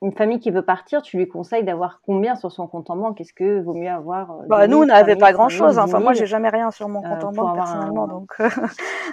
Une 0.00 0.12
famille 0.12 0.38
qui 0.38 0.52
veut 0.52 0.62
partir, 0.62 1.02
tu 1.02 1.16
lui 1.16 1.26
conseilles 1.26 1.64
d'avoir 1.64 2.00
combien 2.06 2.36
sur 2.36 2.52
son 2.52 2.68
compte 2.68 2.88
en 2.88 2.96
banque? 2.96 3.20
Est-ce 3.20 3.32
que 3.32 3.60
vaut 3.60 3.74
mieux 3.74 3.90
avoir 3.90 4.30
euh, 4.30 4.44
Bah, 4.46 4.66
10 4.66 4.70
nous, 4.70 4.78
000, 4.78 4.82
on 4.84 4.86
n'avait 4.86 5.12
5 5.12 5.18
000, 5.18 5.18
pas 5.18 5.32
grand 5.32 5.48
chose. 5.48 5.70
10 5.70 5.74
000, 5.74 5.84
Enfin, 5.86 5.98
moi, 6.00 6.12
j'ai 6.12 6.26
jamais 6.26 6.48
rien 6.50 6.70
sur 6.70 6.88
mon 6.88 7.04
euh, 7.04 7.08
compte 7.08 7.24
en 7.24 7.32
banque 7.32 7.54
personnellement, 7.54 8.04
un- 8.04 8.08
donc 8.08 8.32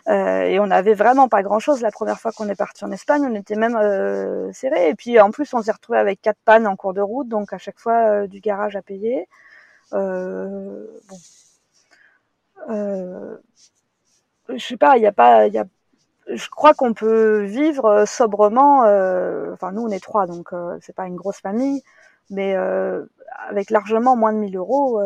euh, 0.07 0.41
et 0.43 0.59
on 0.59 0.69
avait 0.69 0.93
vraiment 0.93 1.27
pas 1.27 1.41
grand 1.41 1.57
chose 1.59 1.81
la 1.81 1.89
première 1.91 2.19
fois 2.19 2.31
qu'on 2.31 2.47
est 2.49 2.55
parti 2.55 2.85
en 2.85 2.91
Espagne. 2.91 3.23
On 3.27 3.33
était 3.35 3.55
même 3.55 3.75
euh, 3.75 4.51
serré. 4.53 4.89
Et 4.89 4.95
puis 4.95 5.19
en 5.19 5.31
plus, 5.31 5.51
on 5.55 5.61
s'est 5.63 5.71
retrouvé 5.71 5.97
avec 5.97 6.21
quatre 6.21 6.39
pannes 6.45 6.67
en 6.67 6.75
cours 6.75 6.93
de 6.93 7.01
route, 7.01 7.27
donc 7.27 7.51
à 7.53 7.57
chaque 7.57 7.79
fois 7.79 8.27
du 8.27 8.39
garage 8.39 8.75
à 8.75 8.83
payer. 8.83 9.27
Euh, 9.93 10.85
bon, 11.09 11.17
euh, 12.69 13.37
je 14.49 14.57
sais 14.63 14.77
pas, 14.77 14.97
il 14.97 15.03
y 15.03 15.07
a 15.07 15.11
pas, 15.11 15.47
il 15.47 15.53
y 15.53 15.57
a 15.57 15.65
je 16.27 16.49
crois 16.49 16.73
qu'on 16.73 16.93
peut 16.93 17.43
vivre 17.43 17.85
euh, 17.85 18.05
sobrement. 18.05 18.85
euh, 18.85 19.53
enfin, 19.53 19.71
nous, 19.71 19.81
on 19.83 19.89
est 19.89 19.99
trois, 20.03 20.25
donc 20.27 20.53
euh, 20.53 20.77
c'est 20.81 20.95
pas 20.95 21.05
une 21.07 21.15
grosse 21.15 21.39
famille, 21.39 21.83
mais 22.31 22.55
avec 23.47 23.69
largement 23.69 24.15
moins 24.15 24.33
de 24.33 24.39
1000 24.39 24.57
euros, 24.57 24.99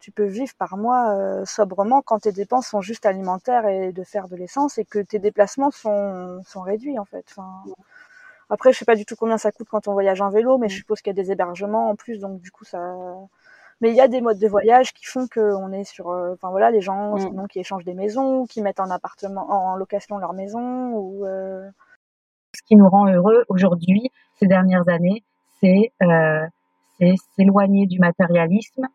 tu 0.00 0.12
peux 0.12 0.24
vivre 0.26 0.52
par 0.58 0.76
mois 0.76 1.44
sobrement 1.44 2.00
quand 2.02 2.20
tes 2.20 2.32
dépenses 2.32 2.68
sont 2.68 2.80
juste 2.80 3.06
alimentaires 3.06 3.66
et 3.66 3.92
de 3.92 4.04
faire 4.04 4.28
de 4.28 4.36
l'essence 4.36 4.78
et 4.78 4.84
que 4.84 5.00
tes 5.00 5.18
déplacements 5.18 5.70
sont, 5.72 6.40
sont 6.46 6.60
réduits 6.62 6.98
en 6.98 7.04
fait. 7.04 7.24
Enfin, 7.30 7.64
après, 8.50 8.72
je 8.72 8.78
sais 8.78 8.84
pas 8.84 8.96
du 8.96 9.04
tout 9.06 9.16
combien 9.16 9.38
ça 9.38 9.52
coûte 9.52 9.68
quand 9.70 9.88
on 9.88 9.92
voyage 9.94 10.20
en 10.20 10.30
vélo, 10.30 10.58
mais 10.58 10.68
je 10.68 10.76
suppose 10.76 11.00
qu'il 11.02 11.16
y 11.16 11.20
a 11.20 11.22
des 11.22 11.32
hébergements 11.32 11.90
en 11.90 11.96
plus, 11.96 12.18
donc 12.20 12.40
du 12.40 12.50
coup 12.50 12.64
ça. 12.64 12.80
Mais 13.80 13.90
il 13.90 13.96
y 13.96 14.00
a 14.00 14.08
des 14.08 14.20
modes 14.20 14.38
de 14.38 14.48
voyage 14.48 14.92
qui 14.92 15.04
font 15.06 15.26
qu'on 15.32 15.70
est 15.72 15.84
sur, 15.84 16.10
euh, 16.10 16.34
enfin 16.34 16.50
voilà, 16.50 16.70
les 16.70 16.80
gens 16.80 17.14
Mm. 17.14 17.18
sinon 17.20 17.46
qui 17.46 17.60
échangent 17.60 17.84
des 17.84 17.94
maisons, 17.94 18.40
ou 18.40 18.46
qui 18.46 18.60
mettent 18.62 18.80
en 18.80 18.90
appartement, 18.90 19.48
en 19.50 19.76
location 19.76 20.18
leur 20.18 20.32
maison, 20.32 20.92
ou 20.94 21.24
euh, 21.26 21.68
Ce 22.54 22.62
qui 22.66 22.76
nous 22.76 22.88
rend 22.88 23.06
heureux 23.08 23.44
aujourd'hui, 23.48 24.10
ces 24.38 24.46
dernières 24.46 24.88
années, 24.88 25.22
c'est 25.60 25.92
euh, 26.02 26.46
c'est 26.98 27.14
s'éloigner 27.36 27.86
du 27.86 27.98
matérialisme, 28.00 28.86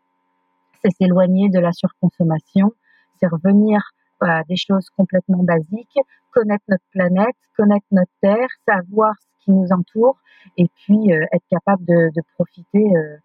c'est 0.82 0.90
s'éloigner 0.98 1.48
de 1.48 1.58
la 1.58 1.72
surconsommation, 1.72 2.72
c'est 3.18 3.26
revenir 3.28 3.80
à 4.20 4.42
des 4.44 4.56
choses 4.56 4.88
complètement 4.96 5.42
basiques, 5.42 5.98
connaître 6.32 6.64
notre 6.68 6.84
planète, 6.92 7.36
connaître 7.56 7.86
notre 7.90 8.12
terre, 8.20 8.48
savoir 8.68 9.14
ce 9.20 9.44
qui 9.44 9.52
nous 9.52 9.68
entoure, 9.72 10.18
et 10.58 10.68
puis 10.76 11.12
euh, 11.12 11.24
être 11.32 11.44
capable 11.50 11.84
de, 11.86 12.10
de 12.14 12.22
profiter 12.34 12.84
euh, 12.96 13.16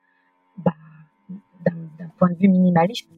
d'un 2.00 2.10
point 2.18 2.30
de 2.30 2.36
vue 2.36 2.48
minimaliste. 2.48 3.10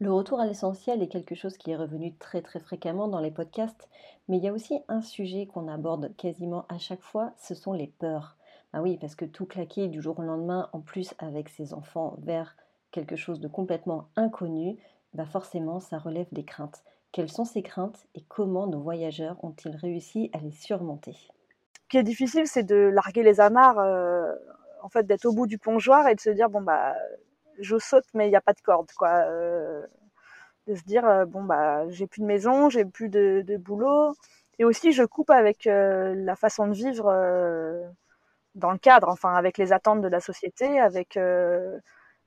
Le 0.00 0.12
retour 0.12 0.40
à 0.40 0.46
l'essentiel 0.46 1.02
est 1.02 1.08
quelque 1.08 1.34
chose 1.34 1.56
qui 1.56 1.70
est 1.70 1.76
revenu 1.76 2.14
très 2.16 2.42
très 2.42 2.60
fréquemment 2.60 3.08
dans 3.08 3.20
les 3.20 3.30
podcasts, 3.30 3.88
mais 4.28 4.38
il 4.38 4.44
y 4.44 4.48
a 4.48 4.52
aussi 4.52 4.80
un 4.88 5.00
sujet 5.00 5.46
qu'on 5.46 5.68
aborde 5.68 6.14
quasiment 6.16 6.66
à 6.68 6.78
chaque 6.78 7.02
fois, 7.02 7.32
ce 7.38 7.54
sont 7.54 7.72
les 7.72 7.86
peurs. 7.86 8.36
Ah 8.72 8.82
oui, 8.82 8.98
parce 9.00 9.14
que 9.14 9.24
tout 9.24 9.46
claquer 9.46 9.88
du 9.88 10.02
jour 10.02 10.18
au 10.18 10.22
lendemain, 10.22 10.68
en 10.72 10.80
plus 10.80 11.14
avec 11.18 11.48
ses 11.48 11.72
enfants 11.72 12.16
vers 12.22 12.56
quelque 12.90 13.16
chose 13.16 13.40
de 13.40 13.48
complètement 13.48 14.08
inconnu, 14.16 14.76
bah 15.14 15.26
forcément 15.26 15.80
ça 15.80 15.98
relève 15.98 16.26
des 16.32 16.44
craintes. 16.44 16.82
Quelles 17.12 17.30
sont 17.30 17.44
ces 17.44 17.62
craintes 17.62 18.06
et 18.16 18.22
comment 18.28 18.66
nos 18.66 18.80
voyageurs 18.80 19.42
ont-ils 19.44 19.76
réussi 19.76 20.28
à 20.32 20.38
les 20.38 20.50
surmonter? 20.50 21.12
Ce 21.12 21.88
qui 21.88 21.98
est 21.98 22.02
difficile, 22.02 22.46
c'est 22.46 22.64
de 22.64 22.74
larguer 22.74 23.22
les 23.22 23.40
amarres, 23.40 23.78
euh, 23.78 24.32
en 24.84 24.90
fait, 24.90 25.06
d'être 25.06 25.24
au 25.24 25.32
bout 25.32 25.46
du 25.46 25.58
plongeoir 25.58 26.06
et 26.08 26.14
de 26.14 26.20
se 26.20 26.28
dire 26.30 26.50
bon 26.50 26.60
bah, 26.60 26.94
je 27.58 27.78
saute, 27.78 28.04
mais 28.14 28.26
il 28.26 28.30
n'y 28.30 28.36
a 28.36 28.42
pas 28.42 28.52
de 28.52 28.60
corde, 28.60 28.92
quoi. 28.92 29.24
Euh, 29.28 29.82
de 30.66 30.74
se 30.74 30.82
dire 30.84 31.06
euh, 31.06 31.24
bon 31.26 31.42
bah 31.44 31.88
j'ai 31.90 32.06
plus 32.06 32.20
de 32.20 32.26
maison, 32.26 32.70
j'ai 32.70 32.84
plus 32.84 33.08
de, 33.08 33.42
de, 33.46 33.56
boulot, 33.56 34.14
et 34.58 34.64
aussi 34.64 34.92
je 34.92 35.04
coupe 35.04 35.30
avec 35.30 35.66
euh, 35.66 36.14
la 36.16 36.36
façon 36.36 36.66
de 36.68 36.74
vivre 36.74 37.06
dans 38.54 38.72
le 38.72 38.78
cadre, 38.78 39.08
enfin 39.08 39.34
avec 39.34 39.58
les 39.58 39.72
attentes 39.72 40.00
de 40.02 40.08
la 40.08 40.20
société, 40.20 40.80
avec 40.80 41.18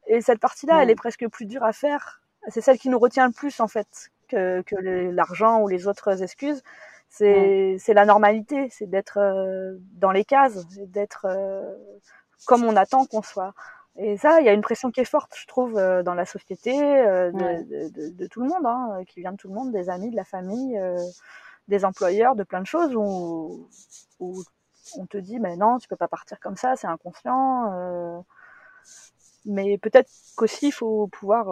et 0.07 0.21
cette 0.21 0.39
partie-là, 0.39 0.81
elle 0.81 0.89
est 0.89 0.95
presque 0.95 1.27
plus 1.29 1.45
dure 1.45 1.63
à 1.63 1.73
faire. 1.73 2.21
C'est 2.49 2.61
celle 2.61 2.77
qui 2.79 2.89
nous 2.89 2.99
retient 2.99 3.27
le 3.27 3.33
plus 3.33 3.59
en 3.59 3.67
fait 3.67 4.11
que, 4.29 4.61
que 4.61 4.75
l'argent 5.11 5.61
ou 5.61 5.67
les 5.67 5.87
autres 5.87 6.23
excuses. 6.23 6.63
C'est 7.09 7.77
c'est 7.79 7.93
la 7.93 8.05
normalité, 8.05 8.69
c'est 8.71 8.87
d'être 8.87 9.19
dans 9.93 10.11
les 10.11 10.25
cases, 10.25 10.67
d'être 10.77 11.27
comme 12.45 12.63
on 12.63 12.75
attend 12.75 13.05
qu'on 13.05 13.21
soit. 13.21 13.53
Et 13.97 14.17
ça, 14.17 14.39
il 14.39 14.45
y 14.45 14.49
a 14.49 14.53
une 14.53 14.61
pression 14.61 14.91
qui 14.91 14.99
est 14.99 15.05
forte, 15.05 15.33
je 15.35 15.47
trouve, 15.47 15.77
euh, 15.77 16.03
dans 16.03 16.13
la 16.13 16.25
société, 16.25 16.79
euh, 16.79 17.31
de, 17.31 17.89
de, 17.89 18.09
de, 18.09 18.27
tout 18.27 18.41
le 18.41 18.47
monde, 18.47 18.65
hein, 18.65 19.03
qui 19.07 19.21
vient 19.21 19.31
de 19.31 19.37
tout 19.37 19.47
le 19.47 19.55
monde, 19.55 19.71
des 19.71 19.89
amis, 19.89 20.11
de 20.11 20.15
la 20.15 20.23
famille, 20.23 20.77
euh, 20.77 20.97
des 21.67 21.83
employeurs, 21.83 22.35
de 22.35 22.43
plein 22.43 22.61
de 22.61 22.67
choses, 22.67 22.95
où, 22.95 23.67
où 24.19 24.43
on 24.97 25.05
te 25.07 25.17
dit, 25.17 25.39
mais 25.39 25.55
non, 25.57 25.79
tu 25.79 25.87
peux 25.87 25.95
pas 25.95 26.07
partir 26.07 26.39
comme 26.39 26.55
ça, 26.55 26.75
c'est 26.75 26.87
inconscient. 26.87 28.23
mais 29.45 29.77
peut-être 29.77 30.09
qu'aussi, 30.35 30.67
il 30.67 30.71
faut 30.71 31.07
pouvoir 31.07 31.47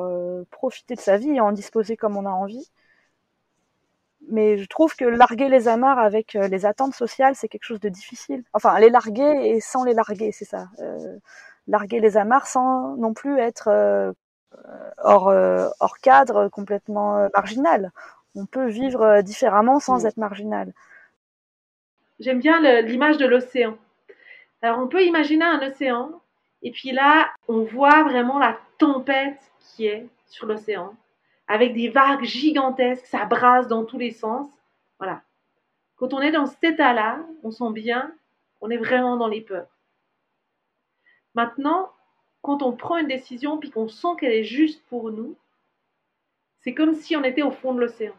profiter 0.51 0.95
de 0.95 0.99
sa 1.01 1.17
vie 1.17 1.31
et 1.31 1.41
en 1.41 1.51
disposer 1.51 1.97
comme 1.97 2.15
on 2.17 2.25
a 2.25 2.29
envie. 2.31 2.69
Mais 4.29 4.57
je 4.57 4.65
trouve 4.65 4.95
que 4.95 5.05
larguer 5.05 5.49
les 5.49 5.67
amarres 5.67 5.99
avec 5.99 6.33
les 6.33 6.65
attentes 6.65 6.95
sociales, 6.95 7.35
c'est 7.35 7.47
quelque 7.47 7.63
chose 7.63 7.79
de 7.79 7.89
difficile. 7.89 8.43
Enfin, 8.53 8.79
les 8.79 8.89
larguer 8.89 9.49
et 9.49 9.59
sans 9.61 9.83
les 9.83 9.93
larguer, 9.93 10.31
c'est 10.31 10.45
ça 10.45 10.67
larguer 11.67 11.99
les 11.99 12.17
amarres 12.17 12.47
sans 12.47 12.95
non 12.97 13.13
plus 13.13 13.39
être 13.39 13.67
euh, 13.67 14.11
hors, 14.99 15.29
euh, 15.29 15.67
hors 15.79 15.97
cadre, 15.99 16.47
complètement 16.49 17.17
euh, 17.17 17.27
marginal. 17.33 17.91
On 18.35 18.45
peut 18.45 18.67
vivre 18.67 19.21
différemment 19.21 19.79
sans 19.79 20.05
être 20.05 20.17
marginal. 20.17 20.73
J'aime 22.19 22.39
bien 22.39 22.59
l'image 22.81 23.17
de 23.17 23.25
l'océan. 23.25 23.77
Alors 24.61 24.79
on 24.79 24.88
peut 24.88 25.03
imaginer 25.03 25.45
un 25.45 25.61
océan 25.67 26.21
et 26.63 26.71
puis 26.71 26.91
là 26.91 27.29
on 27.47 27.61
voit 27.61 28.03
vraiment 28.03 28.39
la 28.39 28.57
tempête 28.77 29.39
qui 29.59 29.88
est 29.88 30.07
sur 30.27 30.47
l'océan 30.47 30.93
avec 31.47 31.73
des 31.73 31.89
vagues 31.89 32.23
gigantesques, 32.23 33.05
ça 33.05 33.25
brasse 33.25 33.67
dans 33.67 33.86
tous 33.86 33.99
les 33.99 34.12
sens. 34.12 34.47
Voilà. 34.99 35.21
Quand 35.95 36.13
on 36.13 36.21
est 36.21 36.31
dans 36.31 36.45
cet 36.45 36.63
état-là, 36.63 37.25
on 37.43 37.51
sent 37.51 37.71
bien, 37.71 38.13
on 38.62 38.69
est 38.69 38.77
vraiment 38.77 39.17
dans 39.17 39.27
les 39.27 39.41
peurs. 39.41 39.67
Maintenant, 41.34 41.91
quand 42.41 42.62
on 42.63 42.73
prend 42.73 42.97
une 42.97 43.08
décision 43.08 43.58
puis 43.58 43.69
qu'on 43.69 43.88
sent 43.88 44.08
qu'elle 44.19 44.31
est 44.31 44.43
juste 44.43 44.84
pour 44.88 45.12
nous, 45.12 45.36
c'est 46.62 46.73
comme 46.73 46.95
si 46.95 47.15
on 47.15 47.23
était 47.23 47.43
au 47.43 47.51
fond 47.51 47.73
de 47.73 47.81
l'océan. 47.81 48.15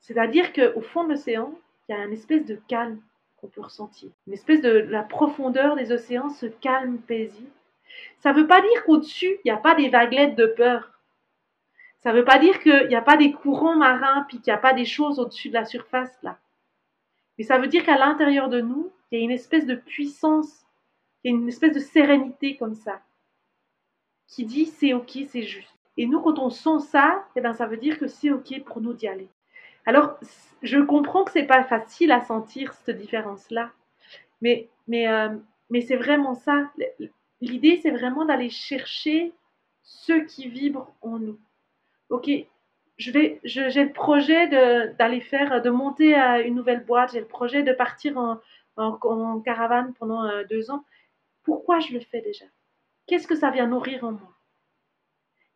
C'est-à-dire 0.00 0.52
qu'au 0.52 0.80
fond 0.80 1.04
de 1.04 1.10
l'océan, 1.10 1.54
il 1.88 1.92
y 1.92 1.94
a 1.94 2.04
une 2.04 2.12
espèce 2.12 2.44
de 2.44 2.58
calme 2.68 3.00
qu'on 3.36 3.48
peut 3.48 3.60
ressentir. 3.60 4.10
Une 4.26 4.32
espèce 4.32 4.60
de 4.62 4.70
la 4.70 5.02
profondeur 5.02 5.76
des 5.76 5.92
océans, 5.92 6.30
ce 6.30 6.46
calme 6.46 6.98
paisible. 6.98 7.50
Ça 8.20 8.32
ne 8.32 8.40
veut 8.40 8.46
pas 8.46 8.60
dire 8.60 8.84
qu'au-dessus, 8.84 9.38
il 9.38 9.40
n'y 9.44 9.50
a 9.50 9.56
pas 9.56 9.74
des 9.74 9.88
vaguelettes 9.90 10.34
de 10.34 10.46
peur. 10.46 10.90
Ça 12.02 12.12
ne 12.12 12.18
veut 12.18 12.24
pas 12.24 12.38
dire 12.38 12.60
qu'il 12.60 12.88
n'y 12.88 12.94
a 12.94 13.02
pas 13.02 13.16
des 13.16 13.32
courants 13.32 13.76
marins 13.76 14.24
puis 14.28 14.40
qu'il 14.40 14.52
n'y 14.52 14.58
a 14.58 14.60
pas 14.60 14.74
des 14.74 14.84
choses 14.84 15.18
au-dessus 15.18 15.48
de 15.48 15.54
la 15.54 15.64
surface 15.64 16.16
là. 16.22 16.38
Mais 17.38 17.44
ça 17.44 17.58
veut 17.58 17.68
dire 17.68 17.84
qu'à 17.84 17.96
l'intérieur 17.96 18.48
de 18.48 18.60
nous, 18.60 18.92
il 19.10 19.18
y 19.18 19.22
a 19.22 19.24
une 19.24 19.30
espèce 19.30 19.66
de 19.66 19.74
puissance 19.74 20.62
une 21.24 21.48
espèce 21.48 21.74
de 21.74 21.80
sérénité 21.80 22.56
comme 22.56 22.74
ça, 22.74 23.00
qui 24.26 24.44
dit 24.44 24.66
c'est 24.66 24.92
ok, 24.92 25.18
c'est 25.28 25.42
juste. 25.42 25.68
Et 25.96 26.06
nous, 26.06 26.20
quand 26.20 26.38
on 26.38 26.50
sent 26.50 26.86
ça, 26.88 27.26
eh 27.36 27.40
ben, 27.40 27.52
ça 27.52 27.66
veut 27.66 27.76
dire 27.76 27.98
que 27.98 28.06
c'est 28.06 28.30
ok 28.30 28.62
pour 28.64 28.80
nous 28.80 28.94
d'y 28.94 29.06
aller. 29.06 29.28
Alors, 29.84 30.18
je 30.62 30.78
comprends 30.78 31.24
que 31.24 31.32
c'est 31.32 31.46
pas 31.46 31.64
facile 31.64 32.12
à 32.12 32.20
sentir 32.22 32.72
cette 32.72 32.98
différence-là, 32.98 33.70
mais, 34.40 34.68
mais, 34.88 35.08
euh, 35.08 35.28
mais 35.70 35.82
c'est 35.82 35.96
vraiment 35.96 36.34
ça. 36.34 36.70
L'idée, 37.40 37.78
c'est 37.82 37.90
vraiment 37.90 38.24
d'aller 38.24 38.48
chercher 38.48 39.32
ce 39.82 40.12
qui 40.12 40.48
vibre 40.48 40.92
en 41.02 41.18
nous. 41.18 41.38
Ok, 42.12 42.28
je 42.98 43.10
j'ai 43.42 43.84
le 43.84 43.92
projet 43.92 44.46
d'aller 44.98 45.22
faire, 45.22 45.62
de 45.62 45.70
monter 45.70 46.14
une 46.44 46.54
nouvelle 46.54 46.84
boîte, 46.84 47.12
j'ai 47.12 47.20
le 47.20 47.26
projet 47.26 47.62
de 47.62 47.72
partir 47.72 48.18
en, 48.18 48.38
en, 48.76 49.40
caravane 49.40 49.94
pendant 49.94 50.26
euh, 50.26 50.44
deux 50.44 50.70
ans. 50.70 50.84
Pourquoi 51.42 51.80
je 51.80 51.94
le 51.94 52.00
fais 52.00 52.20
déjà? 52.20 52.44
Qu'est-ce 53.06 53.26
que 53.26 53.34
ça 53.34 53.50
vient 53.50 53.66
nourrir 53.66 54.04
en 54.04 54.12
moi? 54.12 54.30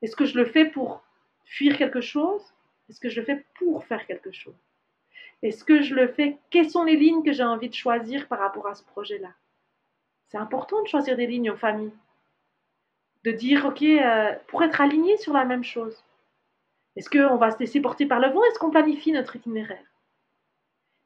Est-ce 0.01 0.17
que 0.17 0.25
je 0.25 0.39
le 0.39 0.47
fais 0.47 0.65
pour 0.65 1.03
fuir 1.45 1.77
quelque 1.77 2.01
chose? 2.01 2.43
Est-ce 2.89 3.01
que 3.01 3.11
je 3.11 3.21
le 3.21 3.27
fais 3.27 3.45
pour 3.59 3.85
faire 3.85 4.07
quelque 4.07 4.33
chose? 4.33 4.57
Est-ce 5.43 5.63
que 5.63 5.83
je 5.83 5.95
le 5.95 6.09
fais? 6.09 6.39
Quelles 6.49 6.71
sont 6.71 6.85
les 6.85 6.97
lignes 6.97 7.23
que 7.23 7.33
j'ai 7.33 7.45
envie 7.45 7.69
de 7.69 7.75
choisir 7.75 8.29
par 8.29 8.39
rapport 8.39 8.67
à 8.67 8.75
ce 8.75 8.83
projet-là? 8.83 9.35
C'est 10.29 10.39
important 10.39 10.83
de 10.83 10.89
choisir 10.89 11.19
des 11.19 11.27
lignes 11.27 11.51
en 11.51 11.57
famille. 11.57 11.93
De 13.25 13.31
dire, 13.31 13.67
OK, 13.67 13.83
euh, 13.83 14.35
pour 14.47 14.63
être 14.63 14.81
aligné 14.81 15.19
sur 15.19 15.35
la 15.35 15.45
même 15.45 15.63
chose. 15.63 16.03
Est-ce 16.97 17.11
qu'on 17.11 17.37
va 17.37 17.51
se 17.51 17.59
laisser 17.59 17.81
porter 17.81 18.07
par 18.07 18.21
le 18.21 18.29
vent? 18.29 18.43
Est-ce 18.45 18.59
qu'on 18.59 18.71
planifie 18.71 19.13
notre 19.13 19.37
itinéraire? 19.37 19.85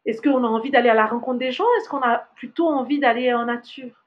Est-ce 0.07 0.22
qu'on 0.22 0.44
a 0.44 0.48
envie 0.48 0.70
d'aller 0.70 0.88
à 0.88 0.94
la 0.94 1.07
rencontre 1.07 1.38
des 1.38 1.53
gens? 1.53 1.66
Est-ce 1.79 1.88
qu'on 1.88 2.00
a 2.00 2.18
plutôt 2.37 2.68
envie 2.68 3.00
d'aller 3.00 3.33
en 3.35 3.44
nature? 3.44 4.07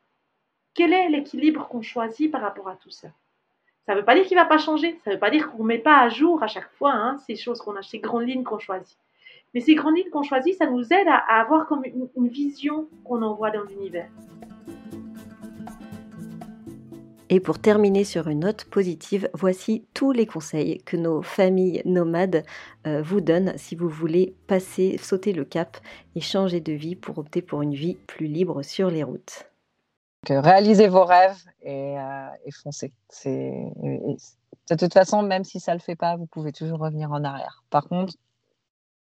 Quel 0.73 0.93
est 0.93 1.09
l'équilibre 1.09 1.67
qu'on 1.67 1.81
choisit 1.81 2.31
par 2.31 2.41
rapport 2.41 2.67
à 2.67 2.75
tout 2.75 2.89
ça? 2.89 3.09
Ça 3.85 3.93
ne 3.93 3.99
veut 3.99 4.05
pas 4.05 4.15
dire 4.15 4.25
qu'il 4.25 4.37
ne 4.37 4.41
va 4.41 4.47
pas 4.47 4.57
changer, 4.57 4.99
ça 5.03 5.09
ne 5.09 5.15
veut 5.15 5.19
pas 5.19 5.29
dire 5.29 5.51
qu'on 5.51 5.63
ne 5.63 5.67
met 5.67 5.77
pas 5.77 5.99
à 5.99 6.09
jour 6.09 6.41
à 6.41 6.47
chaque 6.47 6.71
fois 6.71 6.93
hein, 6.93 7.17
ces 7.27 7.35
choses 7.35 7.59
qu'on 7.59 7.75
a, 7.75 7.81
ces 7.81 7.99
grandes 7.99 8.27
lignes 8.27 8.43
qu'on 8.43 8.59
choisit. 8.59 8.97
Mais 9.53 9.59
ces 9.59 9.75
grandes 9.75 9.97
lignes 9.97 10.09
qu'on 10.09 10.23
choisit, 10.23 10.55
ça 10.55 10.67
nous 10.67 10.93
aide 10.93 11.07
à, 11.07 11.17
avoir 11.41 11.67
comme 11.67 11.83
une, 11.85 12.27
vision 12.27 12.87
qu'on 13.03 13.21
envoie 13.21 13.51
dans 13.51 13.63
l'univers. 13.63 14.09
Et 17.33 17.39
pour 17.39 17.57
terminer 17.57 18.03
sur 18.03 18.27
une 18.27 18.41
note 18.41 18.65
positive, 18.65 19.27
voici 19.33 19.87
tous 19.95 20.11
les 20.11 20.27
conseils 20.27 20.77
que 20.83 20.95
nos 20.95 21.23
familles 21.23 21.81
nomades 21.83 22.43
euh, 22.85 23.01
vous 23.01 23.21
donnent 23.21 23.57
si 23.57 23.75
vous 23.75 23.89
voulez 23.89 24.35
passer, 24.45 24.99
sauter 24.99 25.33
le 25.33 25.43
cap 25.43 25.77
et 26.13 26.21
changer 26.21 26.61
de 26.61 26.73
vie 26.73 26.95
pour 26.95 27.17
opter 27.17 27.41
pour 27.41 27.63
une 27.63 27.73
vie 27.73 27.95
plus 27.95 28.27
libre 28.27 28.61
sur 28.61 28.91
les 28.91 29.01
routes. 29.01 29.49
Donc, 30.29 30.45
réalisez 30.45 30.87
vos 30.87 31.05
rêves 31.05 31.43
et, 31.63 31.97
euh, 31.97 32.27
foncez. 32.61 32.93
de 33.25 34.75
toute 34.77 34.93
façon, 34.93 35.23
même 35.23 35.43
si 35.43 35.59
ça 35.59 35.71
ne 35.71 35.79
le 35.79 35.81
fait 35.81 35.95
pas, 35.95 36.15
vous 36.17 36.27
pouvez 36.27 36.51
toujours 36.51 36.77
revenir 36.77 37.11
en 37.11 37.23
arrière. 37.23 37.63
Par 37.71 37.87
contre, 37.87 38.13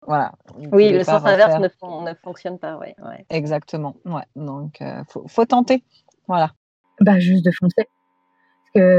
voilà. 0.04 0.33
Oui, 0.72 0.90
le 0.90 1.04
sens 1.04 1.24
inverse 1.24 1.61
ne, 1.61 2.14
fonctionne 2.24 2.59
pas. 2.59 2.78
Ouais, 2.78 2.96
Exactement. 3.31 3.94
Ouais. 4.04 4.24
Donc, 4.35 4.78
il 4.81 4.87
euh, 4.88 5.04
faut, 5.28 5.44
tenter. 5.44 5.85
Voilà. 6.26 6.50
Bah, 7.00 7.20
juste 7.20 7.44
de 7.44 7.52
foncer. 7.52 7.87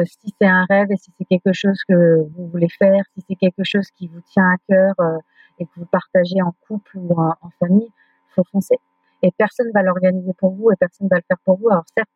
Si 0.06 0.34
c'est 0.40 0.48
un 0.48 0.66
rêve 0.70 0.92
et 0.92 0.98
si 0.98 1.12
c'est 1.18 1.26
quelque 1.26 1.54
chose 1.54 1.80
que 1.88 2.22
vous 2.36 2.48
voulez 2.48 2.70
faire, 2.70 3.04
si 3.14 3.24
c'est 3.28 3.36
quelque 3.36 3.64
chose 3.64 3.88
qui 3.96 4.08
vous 4.08 4.22
tient 4.32 4.50
à 4.52 4.58
cœur 4.68 4.94
euh, 5.00 5.18
et 5.60 5.66
que 5.66 5.72
vous 5.78 5.86
partagez 5.86 6.42
en 6.42 6.54
couple 6.68 6.98
ou 6.98 7.14
en, 7.20 7.36
en 7.42 7.50
famille, 7.60 7.92
faut 8.36 8.44
foncer 8.52 8.78
et 9.22 9.32
personne 9.38 9.72
va 9.74 9.84
l'organiser 9.84 10.34
pour 10.34 10.54
vous 10.54 10.72
et 10.72 10.76
personne 10.80 11.08
va 11.08 11.18
le 11.18 11.24
faire 11.28 11.38
pour 11.46 11.58
vous. 11.58 11.70
Alors 11.70 11.86
certes, 11.96 12.10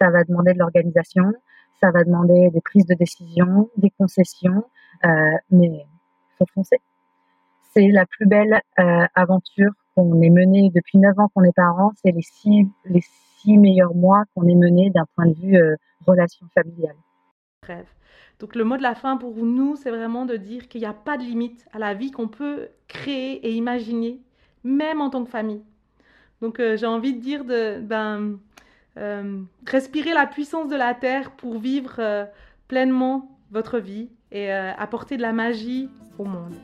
ça 0.00 0.10
va 0.10 0.24
demander 0.24 0.54
de 0.54 0.58
l'organisation, 0.58 1.32
ça 1.80 1.90
va 1.90 2.04
demander 2.04 2.50
des 2.50 2.60
prises 2.60 2.86
de 2.86 2.94
décision, 2.94 3.70
des 3.76 3.90
concessions, 3.90 4.64
euh, 5.04 5.36
mais 5.50 5.86
faut 6.38 6.46
foncer. 6.54 6.78
C'est 7.74 7.88
la 7.88 8.06
plus 8.06 8.26
belle 8.26 8.60
euh, 8.78 9.06
aventure 9.14 9.72
qu'on 9.94 10.20
ait 10.22 10.30
menée 10.30 10.70
depuis 10.74 10.98
neuf 10.98 11.18
ans 11.18 11.28
qu'on 11.34 11.44
est 11.44 11.54
parents. 11.54 11.92
C'est 12.02 12.12
les 12.12 12.22
six, 12.22 12.66
les 12.86 13.02
six 13.38 13.58
meilleurs 13.58 13.94
mois 13.94 14.24
qu'on 14.34 14.46
ait 14.48 14.54
menés 14.54 14.90
d'un 14.90 15.06
point 15.14 15.26
de 15.26 15.34
vue 15.34 15.56
euh, 15.56 15.76
relation 16.06 16.46
familiale. 16.54 16.96
Donc 18.40 18.54
le 18.54 18.64
mot 18.64 18.76
de 18.76 18.82
la 18.82 18.94
fin 18.94 19.16
pour 19.16 19.36
nous, 19.36 19.76
c'est 19.76 19.90
vraiment 19.90 20.24
de 20.24 20.36
dire 20.36 20.68
qu'il 20.68 20.80
n'y 20.80 20.86
a 20.86 20.92
pas 20.92 21.16
de 21.16 21.22
limite 21.22 21.66
à 21.72 21.78
la 21.78 21.94
vie 21.94 22.10
qu'on 22.10 22.28
peut 22.28 22.68
créer 22.86 23.46
et 23.46 23.52
imaginer, 23.52 24.20
même 24.64 25.00
en 25.00 25.10
tant 25.10 25.24
que 25.24 25.30
famille. 25.30 25.62
Donc 26.40 26.60
euh, 26.60 26.76
j'ai 26.76 26.86
envie 26.86 27.14
de 27.14 27.20
dire 27.20 27.44
de 27.44 27.80
ben, 27.80 28.38
euh, 28.96 29.40
respirer 29.66 30.12
la 30.12 30.26
puissance 30.26 30.68
de 30.68 30.76
la 30.76 30.94
terre 30.94 31.32
pour 31.32 31.58
vivre 31.58 31.96
euh, 31.98 32.24
pleinement 32.68 33.36
votre 33.50 33.78
vie 33.78 34.08
et 34.30 34.52
apporter 34.52 35.16
de 35.16 35.22
la 35.22 35.32
magie 35.32 35.88
au 36.18 36.24
monde. 36.24 36.54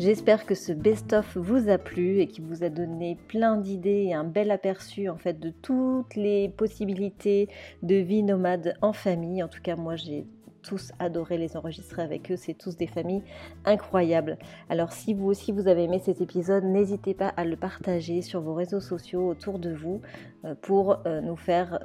J'espère 0.00 0.46
que 0.46 0.54
ce 0.54 0.72
best-of 0.72 1.36
vous 1.36 1.68
a 1.68 1.76
plu 1.76 2.20
et 2.20 2.26
qu'il 2.26 2.44
vous 2.46 2.64
a 2.64 2.70
donné 2.70 3.18
plein 3.28 3.58
d'idées 3.58 4.06
et 4.08 4.14
un 4.14 4.24
bel 4.24 4.50
aperçu 4.50 5.10
en 5.10 5.18
fait 5.18 5.38
de 5.38 5.50
toutes 5.50 6.14
les 6.14 6.48
possibilités 6.48 7.50
de 7.82 7.96
vie 7.96 8.22
nomade 8.22 8.78
en 8.80 8.94
famille. 8.94 9.42
En 9.42 9.48
tout 9.48 9.60
cas, 9.60 9.76
moi 9.76 9.96
j'ai 9.96 10.24
tous 10.62 10.92
adoré 10.98 11.38
les 11.38 11.56
enregistrer 11.56 12.02
avec 12.02 12.30
eux. 12.30 12.36
C'est 12.36 12.54
tous 12.54 12.76
des 12.76 12.86
familles 12.86 13.22
incroyables. 13.64 14.38
Alors 14.68 14.92
si 14.92 15.14
vous 15.14 15.26
aussi 15.26 15.52
vous 15.52 15.68
avez 15.68 15.84
aimé 15.84 16.00
cet 16.04 16.20
épisode, 16.20 16.64
n'hésitez 16.64 17.14
pas 17.14 17.28
à 17.36 17.44
le 17.44 17.56
partager 17.56 18.22
sur 18.22 18.40
vos 18.40 18.54
réseaux 18.54 18.80
sociaux 18.80 19.28
autour 19.28 19.58
de 19.58 19.72
vous 19.72 20.00
euh, 20.44 20.54
pour 20.60 20.98
euh, 21.06 21.20
nous 21.20 21.36
faire, 21.36 21.80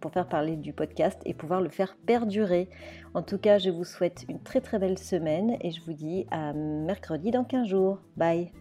pour 0.00 0.12
faire 0.12 0.28
parler 0.28 0.56
du 0.56 0.72
podcast 0.72 1.18
et 1.24 1.34
pouvoir 1.34 1.60
le 1.60 1.68
faire 1.68 1.96
perdurer. 2.06 2.68
En 3.14 3.22
tout 3.22 3.38
cas, 3.38 3.58
je 3.58 3.70
vous 3.70 3.84
souhaite 3.84 4.24
une 4.28 4.40
très 4.40 4.60
très 4.60 4.78
belle 4.78 4.98
semaine 4.98 5.56
et 5.60 5.70
je 5.70 5.80
vous 5.82 5.92
dis 5.92 6.26
à 6.30 6.52
mercredi 6.52 7.30
dans 7.30 7.44
15 7.44 7.68
jours. 7.68 7.98
Bye 8.16 8.52